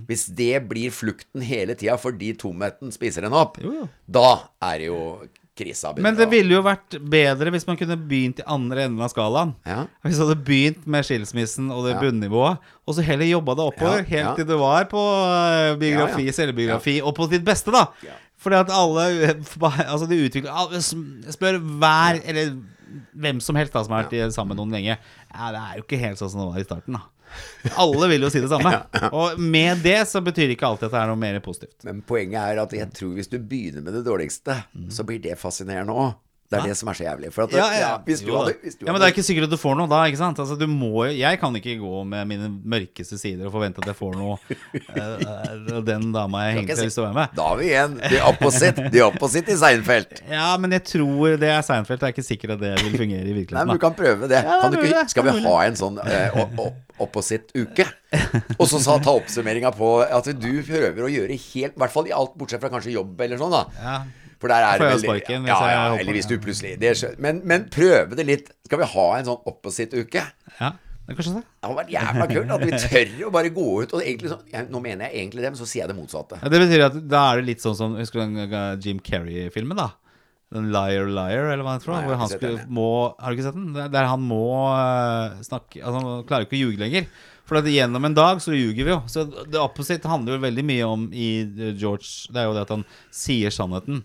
[0.08, 3.90] hvis det blir flukten hele tida fordi tomheten spiser en opp, Jo, jo.
[4.10, 7.98] da er det jo krisa begynner Men det ville jo vært bedre hvis man kunne
[8.10, 9.54] begynt i andre enden av skalaen.
[9.70, 9.84] Ja.
[10.06, 14.02] Hvis du hadde begynt med skilsmissen og det bunnivået, og så heller jobba det oppover,
[14.02, 14.36] Ja, helt ja.
[14.40, 16.38] til du var på eh, biografi, Ja, ja.
[16.40, 17.86] selvbiografi, og på ditt beste, da.
[18.06, 18.18] Ja.
[18.44, 19.06] Fordi at alle
[19.94, 20.82] Altså, de utvikler
[21.32, 22.58] Spør hver, eller
[23.14, 24.98] hvem som helst da som har vært sammen med noen lenge.
[25.34, 27.06] Ja, det er jo ikke helt sånn som det var i starten, da.
[27.80, 28.74] Alle vil jo si det samme.
[29.20, 31.80] Og med det så betyr ikke alltid at det er noe mer positivt.
[31.88, 34.60] Men poenget er at jeg tror hvis du begynner med det dårligste,
[34.94, 36.14] så blir det fascinerende òg.
[36.54, 37.30] Det er det som er så jævlig.
[37.34, 39.58] At ja, hvis du hadde, hvis du ja, men det er ikke sikkert at du
[39.58, 40.40] får noe da, ikke sant?
[40.44, 43.98] Altså, du må, jeg kan ikke gå med mine mørkeste sider og forvente at jeg
[43.98, 47.36] får noe uh, Den dama jeg hengte lyst til å være med.
[47.40, 50.22] Da har vi igjen the opposite, the opposite i Seinfeld.
[50.34, 52.02] Ja, men jeg tror det er Seinfeld.
[52.02, 53.58] Det er ikke sikkert at det vil fungere i virkeligheten.
[53.58, 54.42] Nei, men du kan prøve det.
[54.46, 56.64] Ja, Kan du skal vi ha en sånn uh,
[57.04, 57.86] opposite-uke?
[58.60, 62.10] Og så sa- ta oppsummeringa på at du prøver å gjøre helt I hvert fall
[62.10, 63.64] i alt bortsett fra kanskje jobb eller sånn, da.
[63.82, 63.98] Ja.
[64.44, 65.84] For der er det veldig sparken ja, ja.
[65.96, 68.50] Eller hvis du plutselig det skjø- men, men prøve det litt.
[68.68, 70.24] Skal vi ha en sånn opposite-uke?
[70.60, 70.72] ja,
[71.08, 71.44] det det.
[71.64, 74.68] Hadde vært jævla kult at vi tør å bare gå ut og egentlig sånn jeg,
[74.72, 76.40] Nå mener jeg egentlig det, men så sier jeg det motsatte.
[76.44, 79.02] Ja, det betyr at da er det litt sånn som Husker du den uh, Jim
[79.04, 79.90] Carrey-filmen, da?
[80.54, 81.92] Den Liar Liar, eller hva det heter.
[81.92, 83.72] Hvor har han skulle, må, har du ikke sett den?
[83.94, 87.08] Der- han må uh, snakke Altså Han klarer ikke å ljuge lenger.
[87.50, 89.00] For at gjennom en dag så ljuger vi jo.
[89.12, 92.68] Så det opposite handler jo veldig mye om i uh, George Det er jo det
[92.68, 94.04] at han sier sannheten.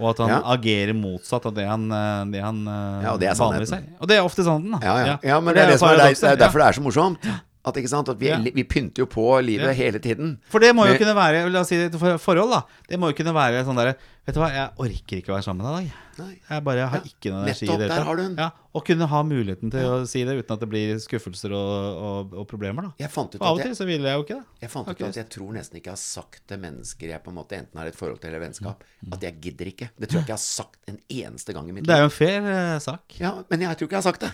[0.00, 0.40] Og at han Ja.
[0.56, 3.84] agerer motsatt av det han, uh, det han Ja, og det er vanligvis er.
[4.00, 4.80] Og det er ofte sannheten, da.
[4.80, 5.20] Ja, ja.
[5.34, 7.30] ja men det er, det, som er, det, er derfor det er så morsomt.
[7.62, 8.38] At, at vi, Ja.
[8.40, 9.72] vi pynter jo på livet Ja.
[9.76, 10.38] hele tiden.
[10.48, 12.62] For det må jo Men- kunne være La oss si et for- forhold, da.
[12.88, 13.96] Det må jo kunne være sånn derre
[14.26, 16.26] Vet du hva, jeg orker ikke å være sammen med deg i dag.
[16.26, 16.38] Nei.
[16.50, 17.78] Jeg bare har Ja, ikke noe energi i det.
[17.78, 18.04] der hele tatt.
[18.06, 18.36] har du den.
[18.36, 22.02] Ja, og kunne ha muligheten til å si det uten at det blir skuffelser og,
[22.30, 22.90] og, og problemer, da.
[23.00, 24.46] Jeg fant ut Og av og til så ville jeg jo ikke det.
[24.60, 27.28] jeg, fant ut at jeg tror nesten ikke jeg har sagt til mennesker jeg på
[27.28, 29.88] en måte enten har et forhold til eller vennskap, at jeg gidder ikke.
[29.98, 31.88] Det tror jeg ikke jeg har sagt en eneste gang i mitt liv.
[31.88, 33.02] Det er jo en fair eh, sak.
[33.18, 34.32] Ja, men jeg tror ikke jeg har sagt det.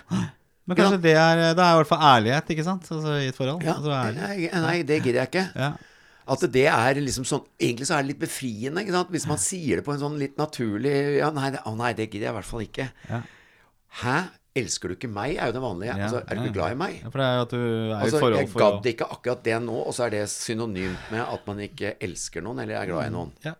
[0.66, 2.88] Men kanskje det er Det er i hvert fall ærlighet, ikke sant?
[2.90, 3.62] Altså, I et forhold.
[3.62, 5.44] Ja, Altså, nei, nei, det gidder jeg ikke.
[5.54, 5.72] Ja.
[6.26, 9.12] At det er liksom sånn Egentlig så er det litt befriende, ikke sant?
[9.14, 12.08] Hvis man sier det på en sånn litt naturlig Ja, nei, det, å nei, det
[12.08, 12.88] gidder jeg i hvert fall ikke.
[13.12, 13.20] Ja.
[14.02, 14.16] Hæ?
[14.56, 15.36] Elsker du ikke meg?
[15.36, 15.92] er jo det vanlige.
[15.92, 16.44] Ja, altså, er du ja.
[16.48, 16.96] ikke glad i meg?
[17.04, 19.58] Ja, For det er at du er i Altså, forhold jeg gadd ikke akkurat det
[19.66, 23.10] nå, og så er det synonymt med at man ikke elsker noen eller er glad
[23.10, 23.32] i noen.
[23.44, 23.52] ja.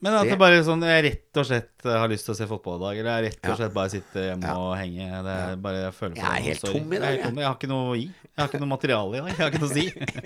[0.00, 2.46] Men at det bare sånn Jeg rett og slett eh, har lyst til å se
[2.48, 2.98] fotball i dag.
[3.02, 4.54] Eller jeg rett og slett bare sitte hjemme Ja.
[4.56, 5.08] og henge.
[5.26, 6.72] Det er bare Jeg føler på Jeg er helt Sorry.
[6.80, 7.40] tom i dag, Jeg, tom.
[7.42, 8.06] jeg har ikke noe å gi.
[8.08, 9.28] Jeg har ikke noe materiale i dag.
[9.28, 9.84] Jeg har ikke noe å si.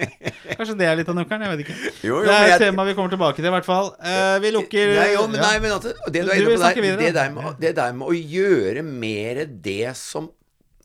[0.61, 1.43] Kanskje det er litt av nøkkelen.
[1.47, 1.77] Jeg vet ikke.
[2.07, 3.91] Jo, jo, det er et tema vi kommer tilbake til, i hvert fall.
[3.99, 6.81] Uh, vi lukker Nei, jo, men, nei, men at det, du er inne på der,
[7.03, 10.31] det, der med, det der med å gjøre mer det som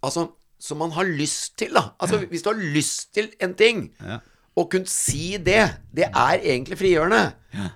[0.01, 1.89] Altså, som man har lyst til, da.
[1.99, 4.17] Altså, hvis du har lyst til en ting, Ja.
[4.55, 5.61] og kunne si det,
[5.93, 7.33] det er egentlig frigjørende.
[7.53, 7.75] Sant?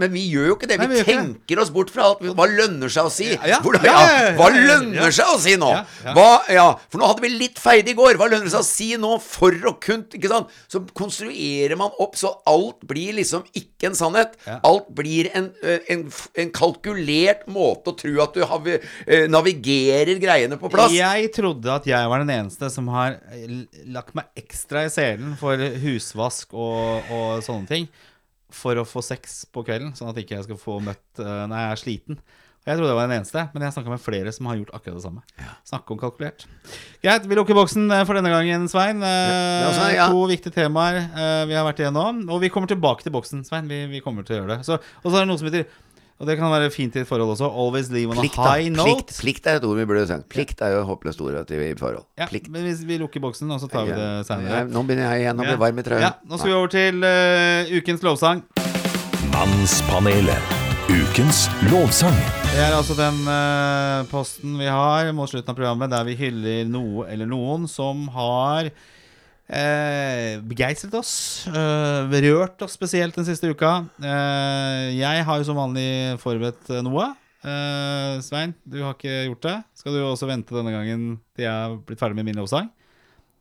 [0.00, 0.78] Men vi gjør jo ikke det.
[0.80, 2.22] Nei, Vi vi gjør ikke tenker oss bort fra alt.
[2.36, 3.28] Hva lønner seg å si?
[3.32, 5.70] Ja, ja, Hvordan, ja, hva lønner seg å si nå?
[6.16, 6.28] Hva,
[6.90, 8.18] For nå hadde vi litt feide i går.
[8.20, 10.42] Hva lønner det seg å si nå for å kunne?
[10.70, 14.36] Så konstruerer man opp så alt blir liksom ikke en sannhet.
[14.66, 16.04] Alt blir en, en,
[16.44, 18.70] en kalkulert måte å tro at du har,
[19.30, 20.92] navigerer greiene på plass.
[20.94, 23.18] Jeg trodde at jeg var den eneste som har
[23.90, 27.90] lagt meg ekstra i selen for husvask og, og sånne ting.
[28.56, 31.56] For å få sex på kvelden, sånn at ikke jeg skal få møtt uh, når
[31.60, 32.22] jeg er sliten.
[32.60, 34.72] Og Jeg trodde jeg var den eneste, men jeg snakka med flere som har gjort
[34.76, 35.22] akkurat det samme.
[35.64, 36.42] Snakke om kalkulert.
[37.00, 39.00] Greit, vi lukker boksen eh, for denne gangen, Svein.
[39.00, 40.08] Eh, er også- ja.
[40.12, 42.20] To viktige temaer uh, vi har vært igjennom.
[42.28, 43.64] Og vi kommer tilbake til boksen, Svein.
[43.70, 44.66] Vi, vi kommer til å gjøre det.
[44.68, 45.64] Så, og så er det noe som heter
[46.20, 47.48] Og det kan være fint i et forhold også.
[47.48, 49.06] Always leave on Plikt, a high note.
[49.08, 50.26] Plikt, plikt er et ord vi burde sagt.
[50.28, 52.04] Plikt er jo håpløst ord i forhold.
[52.20, 52.50] Ja, Plikt.
[52.52, 55.40] men hvis vi lukker boksen, og så tar vi det Ja, nå begynner jeg igjen
[55.40, 56.02] å bli varm i trøya.
[56.04, 58.44] Ja, nå skal vi over til uh, ukens lovsang.
[59.32, 60.52] Mannspanelet.
[60.92, 62.20] Ukens lovsang.
[62.50, 66.68] Det er altså den uh, posten vi har mot slutten av programmet der vi hyller
[66.68, 68.68] noe eller noen som har
[70.46, 71.46] begeistret oss.
[71.50, 73.72] eh, berørt oss spesielt den siste uka.
[73.98, 77.08] Eh, jeg har jo som vanlig forberedt eh, noe.
[77.42, 79.56] Eh, Svein, du har ikke gjort det.
[79.80, 82.68] Skal du også vente denne gangen til jeg har blitt ferdig med min lovsang?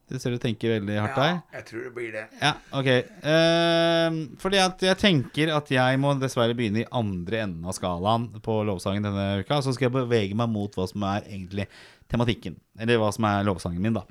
[0.09, 1.35] Det ser du tenker veldig hardt der.
[1.53, 2.23] jeg tror det blir det.
[2.41, 2.87] Ja, ok.
[2.89, 8.25] Eh, fordi at jeg tenker at jeg må dessverre begynne i andre enden av skalaen
[8.41, 9.59] på lovsangen denne uka.
[9.61, 11.67] Så skal jeg bevege meg mot hva som er egentlig
[12.09, 12.57] tematikken.
[12.81, 14.07] Eller hva som er lovsangen min, da.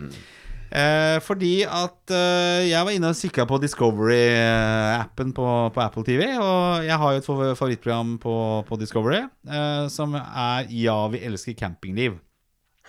[0.69, 6.27] Eh, fordi at eh, jeg var inne og kikka på Discovery-appen på, på Apple TV.
[6.37, 8.35] Og jeg har jo et favorittprogram på,
[8.69, 12.19] på Discovery eh, som er Ja, vi elsker campingliv.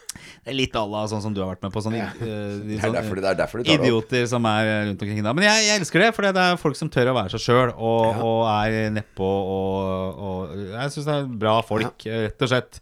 [0.09, 1.81] Det er litt à la sånn som du har vært med på.
[1.85, 3.85] Sånne, eh, de Det er sånn, derfor, det er derfor du tar det opp.
[3.85, 5.33] idioter som er rundt omkring da.
[5.37, 7.69] Men jeg, jeg elsker det, for det er folk som tør å være seg sjøl
[7.75, 8.23] og, Ja.
[8.25, 12.81] og er nedpå og, og Jeg syns det er bra folk, rett og slett.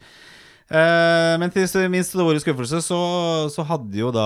[0.67, 2.97] Eh, men til min store skuffelse så,
[3.53, 4.25] så hadde jo da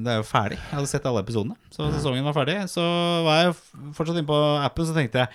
[0.00, 0.56] Det er jo ferdig.
[0.56, 2.62] Jeg hadde sett alle episodene, så sesongen var ferdig.
[2.72, 2.84] Så
[3.26, 3.58] var jeg
[3.96, 5.32] fortsatt inne på appen, så tenkte jeg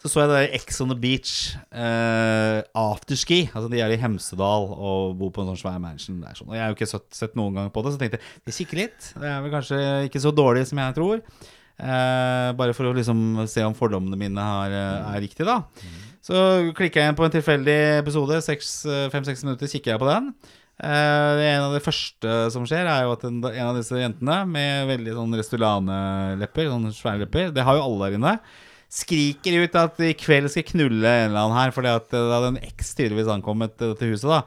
[0.00, 1.32] så så jeg det der X on the Beach
[1.76, 3.42] uh, afterski.
[3.52, 6.22] Altså De er i Hemsedal og bor på en sånn svær mansion.
[6.22, 6.48] Der, sånn.
[6.48, 8.56] Og Jeg har jo ikke sett, sett noen gang på det, så tenkte jeg jeg
[8.62, 9.10] kikker litt.
[9.12, 11.20] Det er vel kanskje ikke så dårlig som jeg tror.
[11.80, 15.58] Uh, bare for å liksom se om fordommene mine har, er riktige, da.
[16.24, 16.36] Så
[16.76, 18.40] klikker jeg inn på en tilfeldig episode.
[19.12, 20.32] Fem-seks minutter kikker jeg på den.
[20.80, 24.38] Eh, en av det første som skjer, er jo at en, en av disse jentene
[24.48, 28.32] med veldig sånn Restylane-lepper, sånne svære lepper, det har jo alle der inne,
[28.90, 32.38] skriker ut at i kveld skal knulle en eller annen her, fordi at det da
[32.38, 34.40] hadde en eks tydeligvis ankommet dette til huset, da.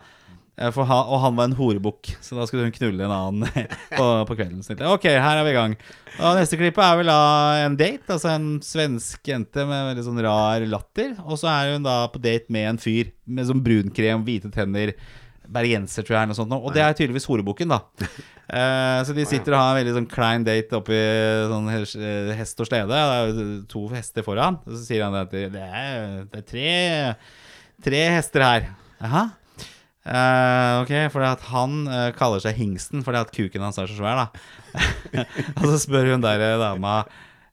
[0.54, 3.50] Eh, han, og han var en horebukk, så da skulle hun knulle en annen
[3.98, 4.62] på, på kvelden.
[4.66, 5.74] Så ok, her er vi i gang.
[6.20, 7.24] Og neste klippet er vel da
[7.64, 11.16] en date, altså en svensk jente med veldig sånn rar latter.
[11.26, 14.94] Og så er hun da på date med en fyr med sånn brunkrem, hvite tenner,
[15.54, 16.56] bergenser, tror jeg, eller noe sånt.
[16.60, 17.84] Og det er tydeligvis horebukken, da.
[18.54, 20.98] Eh, så de sitter og har en veldig sånn klein date oppi
[21.50, 22.92] sånn eh, hest og slede.
[22.92, 24.60] Det er to hester foran.
[24.68, 26.74] Og så sier han at det er, det er tre,
[27.88, 28.68] tre hester her.
[29.00, 29.24] Jaha.
[30.04, 33.96] Eh, ok, fordi at han uh, kaller seg Hingsten fordi at kuken hans er så
[33.96, 34.26] svær, da.
[35.62, 37.04] og så spør hun der eh, dama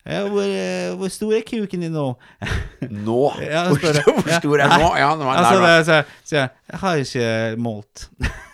[0.03, 2.09] ja, hvor, uh, hvor stor er kuken din nå?
[3.07, 3.21] Nå?
[3.45, 4.91] Ja, hvor, spør stor- hvor stor er den nå?
[4.99, 8.09] Ja, nå er Altså, der, så, så jeg, jeg har ikke målt.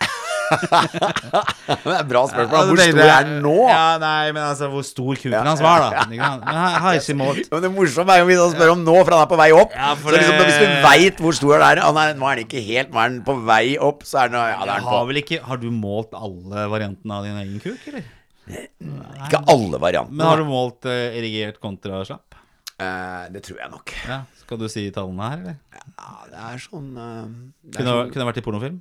[0.47, 2.69] Det er bra spørsmål.
[2.69, 3.55] Hvor stor er den nå?
[3.69, 6.05] Ja, nei, men altså, hvor stor kuken hans var, da.
[6.07, 7.49] Men jeg har ikke målt.
[7.51, 9.49] Men det morsomme er jo hvis han spør om nå, for han er på vei
[9.57, 9.75] opp.
[9.75, 12.43] Ja, så liksom, hvis du veit hvor stor han er han er, Nå er han
[12.43, 14.87] ikke helt Nå er han på vei opp, så er han, ja, det er han
[14.87, 14.93] på.
[14.95, 18.07] har vel ikke Har du målt alle variantene av din egen kuk, eller?
[18.47, 20.17] Ikke alle variantene.
[20.17, 22.37] Men har du målt uh, erigert kontra slapp?
[22.77, 23.93] Uh, det tror jeg nok.
[24.07, 25.57] Ja, Skal du si tallene her, eller?
[25.97, 27.25] Ja, det er sånn uh,
[27.65, 28.77] det er Kunne, sånn, kunne det vært i pornofilm?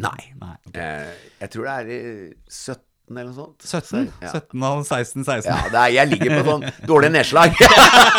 [0.00, 0.32] Nei.
[0.40, 0.56] Nei.
[0.70, 0.78] ok.
[0.78, 1.12] Eh,
[1.42, 2.00] jeg tror det er i
[2.48, 2.80] 17
[3.12, 3.66] eller noe sånt.
[3.66, 4.06] 17?
[4.22, 4.30] Ja.
[4.32, 5.50] 17 av 16, 16.
[5.50, 7.58] Ja, det er, jeg ligger på sånn dårlig nedslag.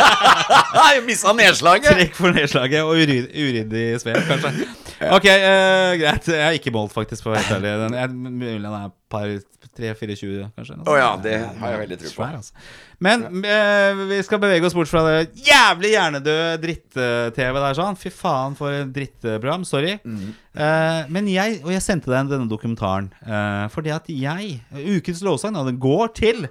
[0.84, 1.96] jeg mista nedslaget!
[1.98, 4.68] Trekk for nedslaget og uryddig svev, kanskje.
[5.12, 6.28] Ok, uh, greit.
[6.32, 7.74] Jeg har ikke målt, faktisk, for å være helt ærlig.
[7.84, 9.28] Den- jeg- Mulig den er par
[9.78, 10.78] 3-24, kanskje.
[10.90, 12.14] Å ja, det har jeg veldig tro på.
[12.16, 12.52] Svær, altså.
[13.04, 17.98] Men uh, vi skal bevege oss bort fra det jævlig hjernedøde dritt-TV der, sånn.
[18.00, 19.66] Fy faen, for et drittprogram.
[19.68, 19.98] Sorry.
[20.06, 20.34] Mm.
[20.56, 23.10] Uh, men jeg, og jeg sendte deg denne dokumentaren
[23.74, 26.46] fordi at jeg Ukens lovsang, den går til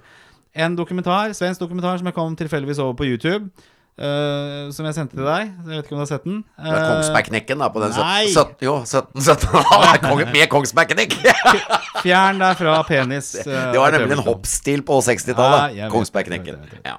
[0.53, 3.49] en dokumentar, svensk dokumentar som jeg kom tilfeldigvis over på YouTube.
[3.97, 5.51] Eh, som jeg sendte til deg.
[5.51, 6.41] Jeg vet ikke om du har sett den?
[6.57, 10.49] Det er Kongsbergknekken da, på den 17, 17 Jo, 17, 17 Han er kong, med
[10.53, 11.15] Kongsbergknekk!
[12.03, 13.31] Fjern deg fra penis.
[13.45, 15.77] Uh, Det var nemlig en hoppstil på 60-tallet.
[15.77, 16.59] Ja, Kongsbergknekken.
[16.83, 16.97] Ja.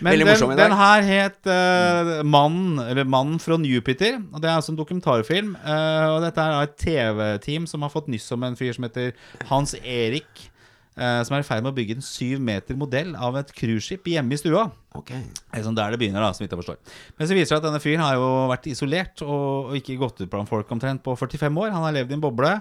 [0.00, 4.18] Men Veldig den, den her het uh, Mannen, eller Mannen fra Jupiter.
[4.32, 5.56] Og Det er altså en dokumentarfilm.
[5.60, 9.12] eh, og dette er et TV-team som har fått nyss om en fyr som heter
[9.50, 10.49] Hans Erik.
[10.96, 14.08] Eh, som er i ferd med å bygge en syv meter modell av et cruiseskip
[14.12, 14.64] hjemme i stua.
[14.96, 15.20] Okay.
[15.36, 16.78] Det er sånn der det begynner, da, så vidt jeg forstår.
[17.18, 20.22] Men så viser det seg at denne fyren har jo vært isolert og, ikke gått
[20.24, 21.70] ut blant folk omtrent på 45 år.
[21.76, 22.54] Han har levd i en boble,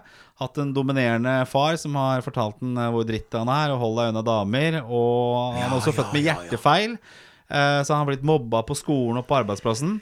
[0.44, 3.98] hatt en dominerende far som har fortalt han eh, hvor dritt han er, og hold
[4.02, 4.82] deg unna damer.
[4.86, 7.18] Og han er også Ja, født med hjertefeil, ja,
[7.50, 7.66] ja.
[7.80, 9.98] eh, så han har blitt mobba på skolen og på arbeidsplassen.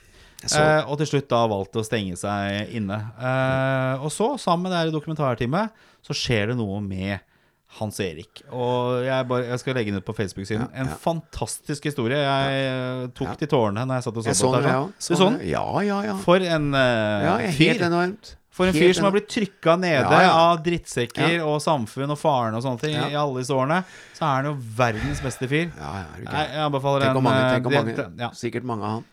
[0.46, 3.00] Eh, og til slutt da valgt å stenge seg inne.
[3.18, 5.74] Eh, og så, sammen med det her dokumentarteamet,
[6.06, 7.18] så skjer det noe med
[7.78, 8.42] Hans Erik.
[8.56, 10.64] Og jeg, bare, jeg skal legge den ut på Facebook-siden.
[10.72, 10.96] Ja, en ja.
[11.04, 12.16] fantastisk historie.
[12.18, 13.36] Jeg eh, tok Ja.
[13.42, 14.94] til tårene når jeg satt og så på den, sånn.
[14.98, 15.40] Du så den?
[15.52, 16.16] Ja, ja, ja.
[16.24, 16.80] For en uh,
[17.28, 17.84] ja fyr.
[17.90, 18.34] enormt.
[18.58, 20.32] For en fyr som har blitt trykka nede Ja, ja.
[20.48, 23.06] av drittsekker og samfunn og faren og sånne ting Ja.
[23.12, 23.84] i alle disse årene,
[24.18, 25.68] så er han jo verdens beste fyr.
[25.78, 25.92] Ja,
[26.24, 28.08] ja, jeg anbefaler Tenk om mange, eh, tenk om mange.
[28.24, 29.06] ja, Sikkert mange av han.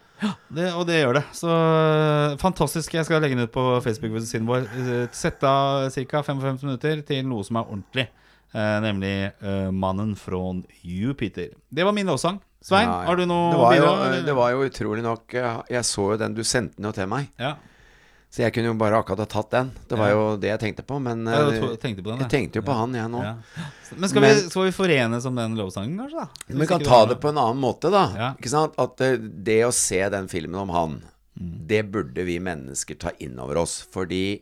[0.48, 1.24] det, og det gjør det.
[1.36, 2.94] Så øh, fantastisk.
[2.94, 4.64] Jeg skal legge den ut på Facebook-siden vår.
[4.78, 6.22] Eh, Sette av ca.
[6.22, 8.06] 55 minutter til noe som er ordentlig.
[8.54, 10.38] Eh, nemlig eh, 'Mannen fra
[10.82, 11.54] Jupiter'.
[11.70, 12.40] Det var min lovsang.
[12.62, 13.06] Svein, Ja, ja.
[13.08, 16.16] har du noe det var, jo, det var jo utrolig nok eh, Jeg så jo
[16.16, 17.26] den, du sendte den jo til meg.
[17.38, 17.56] Ja,
[18.34, 19.68] Så jeg kunne jo bare akkurat ha tatt den.
[19.88, 20.96] Det var jo det jeg tenkte på.
[21.02, 23.20] Men Ja, eh, tenkte på den, jeg tenkte jo på han, jeg nå.
[23.98, 26.18] Men skal, Men- vi, skal vi forenes om den lovsangen, kanskje?
[26.18, 26.28] da?
[26.48, 28.34] Men vi kan ta det på en annen måte, da.
[28.34, 28.74] Ikke sant?
[28.78, 31.02] At eh, det å se den filmen om han,
[31.34, 31.66] Mm.
[31.66, 33.84] det burde vi mennesker ta inn over oss.
[33.92, 34.40] Fordi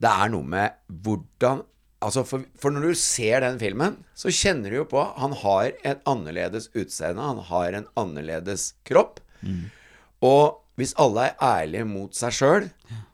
[0.00, 1.62] det er noe med hvordan
[2.04, 5.72] Altså, for, for når du ser den filmen, så kjenner du jo på Han har
[5.86, 7.24] et annerledes utseende.
[7.24, 9.22] Han har en annerledes kropp.
[10.24, 12.66] Og hvis alle er ærlige mot seg sjøl,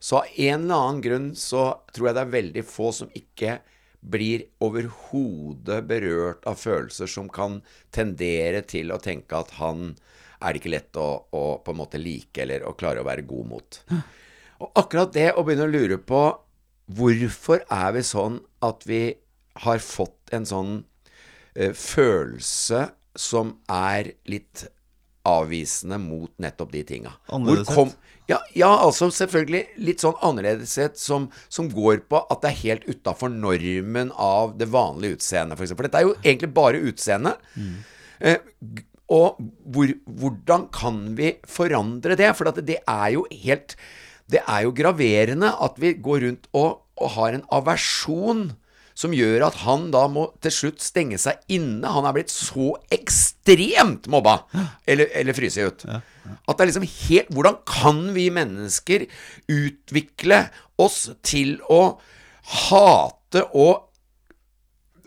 [0.02, 3.60] så av en eller annen grunn så tror jeg det er veldig få som ikke
[4.02, 7.60] blir overhodet berørt av følelser som kan
[7.94, 9.92] tendere til å tenke at han
[10.42, 13.22] er det ikke lett å, å på en måte like eller å klare å være
[13.30, 13.78] god mot.
[14.58, 16.22] Og akkurat det å begynne å lure på
[16.90, 19.02] hvorfor er vi sånn at vi
[19.62, 20.76] har fått en sånn
[21.54, 22.86] eh, følelse
[23.18, 24.66] som er litt
[25.28, 27.12] avvisende mot nettopp de tinga.
[27.30, 27.98] Annerledeshet.
[28.30, 32.86] Ja, ja, altså selvfølgelig litt sånn annerledeshet som, som går på at det er helt
[32.88, 35.74] utafor normen av det vanlige utseendet, f.eks.
[35.76, 37.36] For dette er jo egentlig bare utseende.
[38.22, 38.38] Eh,
[39.12, 39.42] og
[39.74, 42.30] hvor, hvordan kan vi forandre det?
[42.38, 43.76] For at det er jo helt
[44.32, 48.50] Det er jo graverende at vi går rundt og, og har en aversjon
[48.98, 51.88] som gjør at han da må til slutt stenge seg inne.
[51.88, 54.42] Han er blitt så ekstremt mobba,
[54.88, 55.86] eller, eller fryse ut.
[55.88, 59.06] At det er liksom helt Hvordan kan vi mennesker
[59.50, 60.44] utvikle
[60.80, 61.82] oss til å
[62.66, 63.88] hate og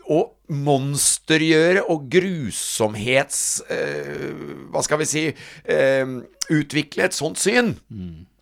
[0.06, 3.40] og monstergjøre og grusomhets...
[3.74, 6.12] Øh, hva skal vi si øh,
[6.54, 7.72] Utvikle et sånt syn.
[7.90, 8.35] Eh,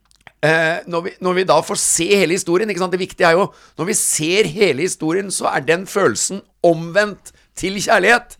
[0.90, 2.68] når, vi, når vi da får se hele historien?
[2.68, 3.47] Det viktige er jo
[3.78, 8.36] Når vi ser hele historien, så er den følelsen omvendt til kjærlighet.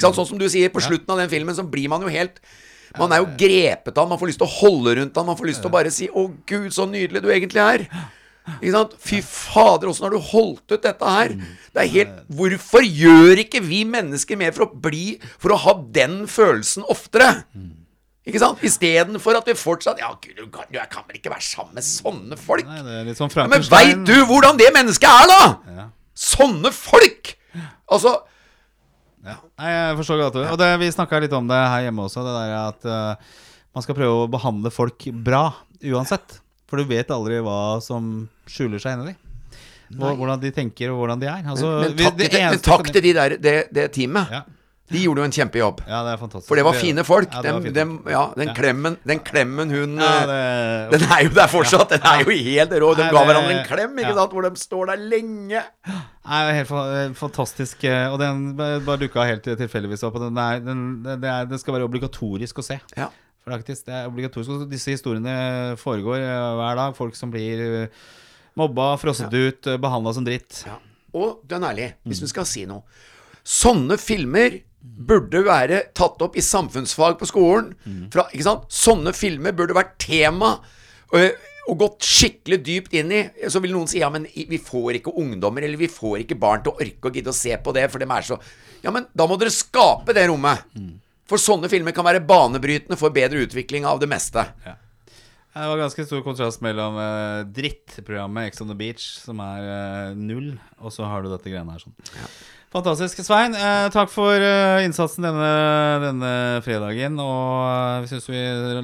[0.00, 0.16] Sant?
[0.16, 2.40] Sånn som du sier, på slutten av den filmen så blir man jo helt
[2.98, 5.48] Man er jo grepet av, man får lyst til å holde rundt han, man får
[5.48, 7.86] lyst til å bare si 'Å, Gud, så nydelig du egentlig er'.
[8.60, 8.96] Ikke sant?
[8.98, 11.28] Fy fader, åssen har du holdt ut dette her?
[11.72, 15.74] Det er helt Hvorfor gjør ikke vi mennesker mer for å bli For å ha
[15.94, 17.44] den følelsen oftere?
[18.22, 18.60] Ikke sant?
[18.62, 21.86] Istedenfor at vi fortsatt Ja, gud, du kan, jeg kan vel ikke være sammen med
[21.86, 22.68] sånne folk?
[22.68, 25.88] Nei, det er litt sånn Ja, men veit du hvordan det mennesket er, da?
[26.14, 27.32] Sånne folk!
[27.90, 28.20] Altså
[29.26, 29.36] Ja.
[29.58, 30.46] Nei, jeg forstår godt det.
[30.54, 33.34] Og det, vi snakka litt om det her hjemme også, det der at uh,
[33.74, 35.44] man skal prøve å behandle folk bra
[35.82, 36.38] uansett.
[36.70, 39.20] For du vet aldri hva som skjuler seg inni dem.
[40.00, 41.44] Hvordan de tenker, og hvordan de er.
[41.52, 44.32] Altså, Men men, takk, det til, men takk til de der, det, det teamet.
[44.32, 44.42] Ja.
[44.90, 45.78] De gjorde jo en kjempejobb.
[45.88, 46.48] ja, det er fantastisk.
[46.50, 47.30] For det var fine folk.
[47.32, 48.10] Ja, var Dem- fine dem- folk.
[48.12, 48.48] ja, den.
[48.54, 51.88] Klemmen, den klemmen hun Ja, eh, det, Den er jo der fortsatt.
[51.94, 52.90] Den er jo helt rå.
[52.98, 54.32] De ga hverandre en klem, ikke sant?
[54.32, 55.62] Hvor de står der lenge.
[56.26, 57.84] Nei, helt fantastisk.
[57.84, 60.18] eh, Og den bare dukka helt tilfeldigvis opp.
[60.20, 62.80] Den er, den, det, er, det skal være obligatorisk å se.
[62.96, 63.08] Ja.
[63.48, 64.50] Faktisk, det er obligatorisk.
[64.50, 66.94] Og disse historiene foregår eh, hver dag.
[66.98, 67.88] Folk som blir
[68.58, 70.66] mobba, frosset ut, behandla som dritt.
[70.66, 70.76] Ja.
[71.14, 72.82] Og dønn ærlig, hvis vi skal si noe
[73.44, 77.72] Sånne filmer burde være tatt opp i samfunnsfag på skolen.
[78.12, 78.68] Fra, ikke sant?
[78.74, 80.56] Sånne filmer burde vært tema
[81.12, 81.38] Og,
[81.70, 83.22] og gått skikkelig dypt inn i.
[83.52, 86.62] Så vil noen si ja, men vi får ikke ungdommer eller vi får ikke barn
[86.64, 88.38] til å orke å gidde å se på det, for de er så
[88.82, 90.64] Ja, men da må dere skape det rommet.
[91.30, 94.42] For sånne filmer kan være banebrytende for bedre utvikling av det meste.
[95.52, 100.14] Det var ganske stor kontrast mellom uh, drittprogrammet Ex on the Beach, som er eh,
[100.16, 101.92] null, og så har du dette greiene her sånn.
[102.72, 103.18] Fantastisk.
[103.20, 105.48] Svein, eh, takk for eh, innsatsen denne,
[106.00, 106.30] denne
[106.64, 107.18] fredagen.
[107.20, 108.38] Og uh, vi syns vi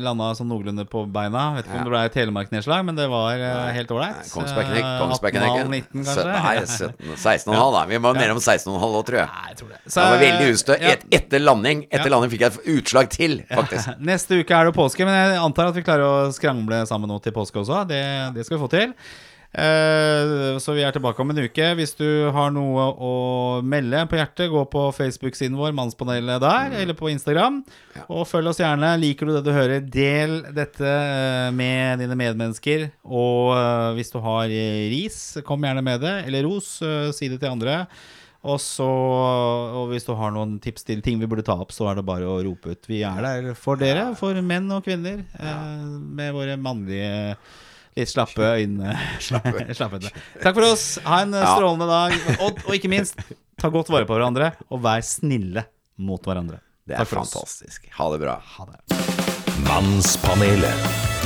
[0.04, 1.54] landa sånn noenlunde på beina.
[1.56, 1.80] Vet ikke Ja.
[1.80, 4.28] om det ble Telemark-nedslag, men det var eh, helt ålreit.
[4.34, 5.72] Kongsbergknekk, Eh, Kongsbergknekken.
[5.72, 6.26] 18,5, 19 kanskje?
[6.34, 7.84] Nei, 16,5 da.
[7.88, 9.30] Vi må nede om 16,5 òg, tror jeg.
[9.32, 9.80] Nei, jeg tror det.
[9.86, 10.76] Det var veldig ustø.
[10.82, 10.92] ja.
[10.92, 13.94] Et, etter landing Etter landing fikk jeg et utslag til, faktisk.
[14.12, 17.16] Neste uke er det påske, men jeg antar at vi klarer å skrangle sammen nå
[17.24, 17.86] til påske også.
[17.88, 18.04] Det,
[18.36, 18.92] det skal vi få til.
[19.48, 21.70] Eh, så vi er tilbake om en uke.
[21.78, 23.12] Hvis du har noe å
[23.64, 27.62] melde på hjertet, gå på Facebook-siden vår, Mannspanelet der, eller på Instagram.
[28.06, 28.92] Og følg oss gjerne.
[29.00, 32.90] Liker du det du hører, del dette eh, med dine medmennesker.
[33.08, 35.18] Og eh, hvis du har ris,
[35.48, 36.16] kom gjerne med det.
[36.28, 36.76] Eller ros,
[37.16, 37.82] si det til andre.
[38.48, 41.88] Og så Og hvis du har noen tips til ting vi burde ta opp, så
[41.90, 42.86] er det bare å rope ut.
[42.86, 45.24] Vi er der for dere, for menn og kvinner,
[45.98, 47.34] med våre mannlige
[47.98, 48.94] Litt slappe øyne.
[49.22, 49.52] Slappe.
[49.58, 49.74] øyne.
[50.44, 50.86] Takk for oss.
[51.04, 51.56] Ha en eh, Ja.
[51.56, 52.16] strålende dag.
[52.38, 53.18] Og, og ikke minst,
[53.58, 55.66] ta godt vare på hverandre, og vær snille
[55.98, 56.62] mot hverandre.
[56.88, 57.90] Det er fantastisk.
[57.98, 58.38] Ha det bra.
[58.56, 58.78] Ha det.
[59.66, 61.17] Mannspanelet.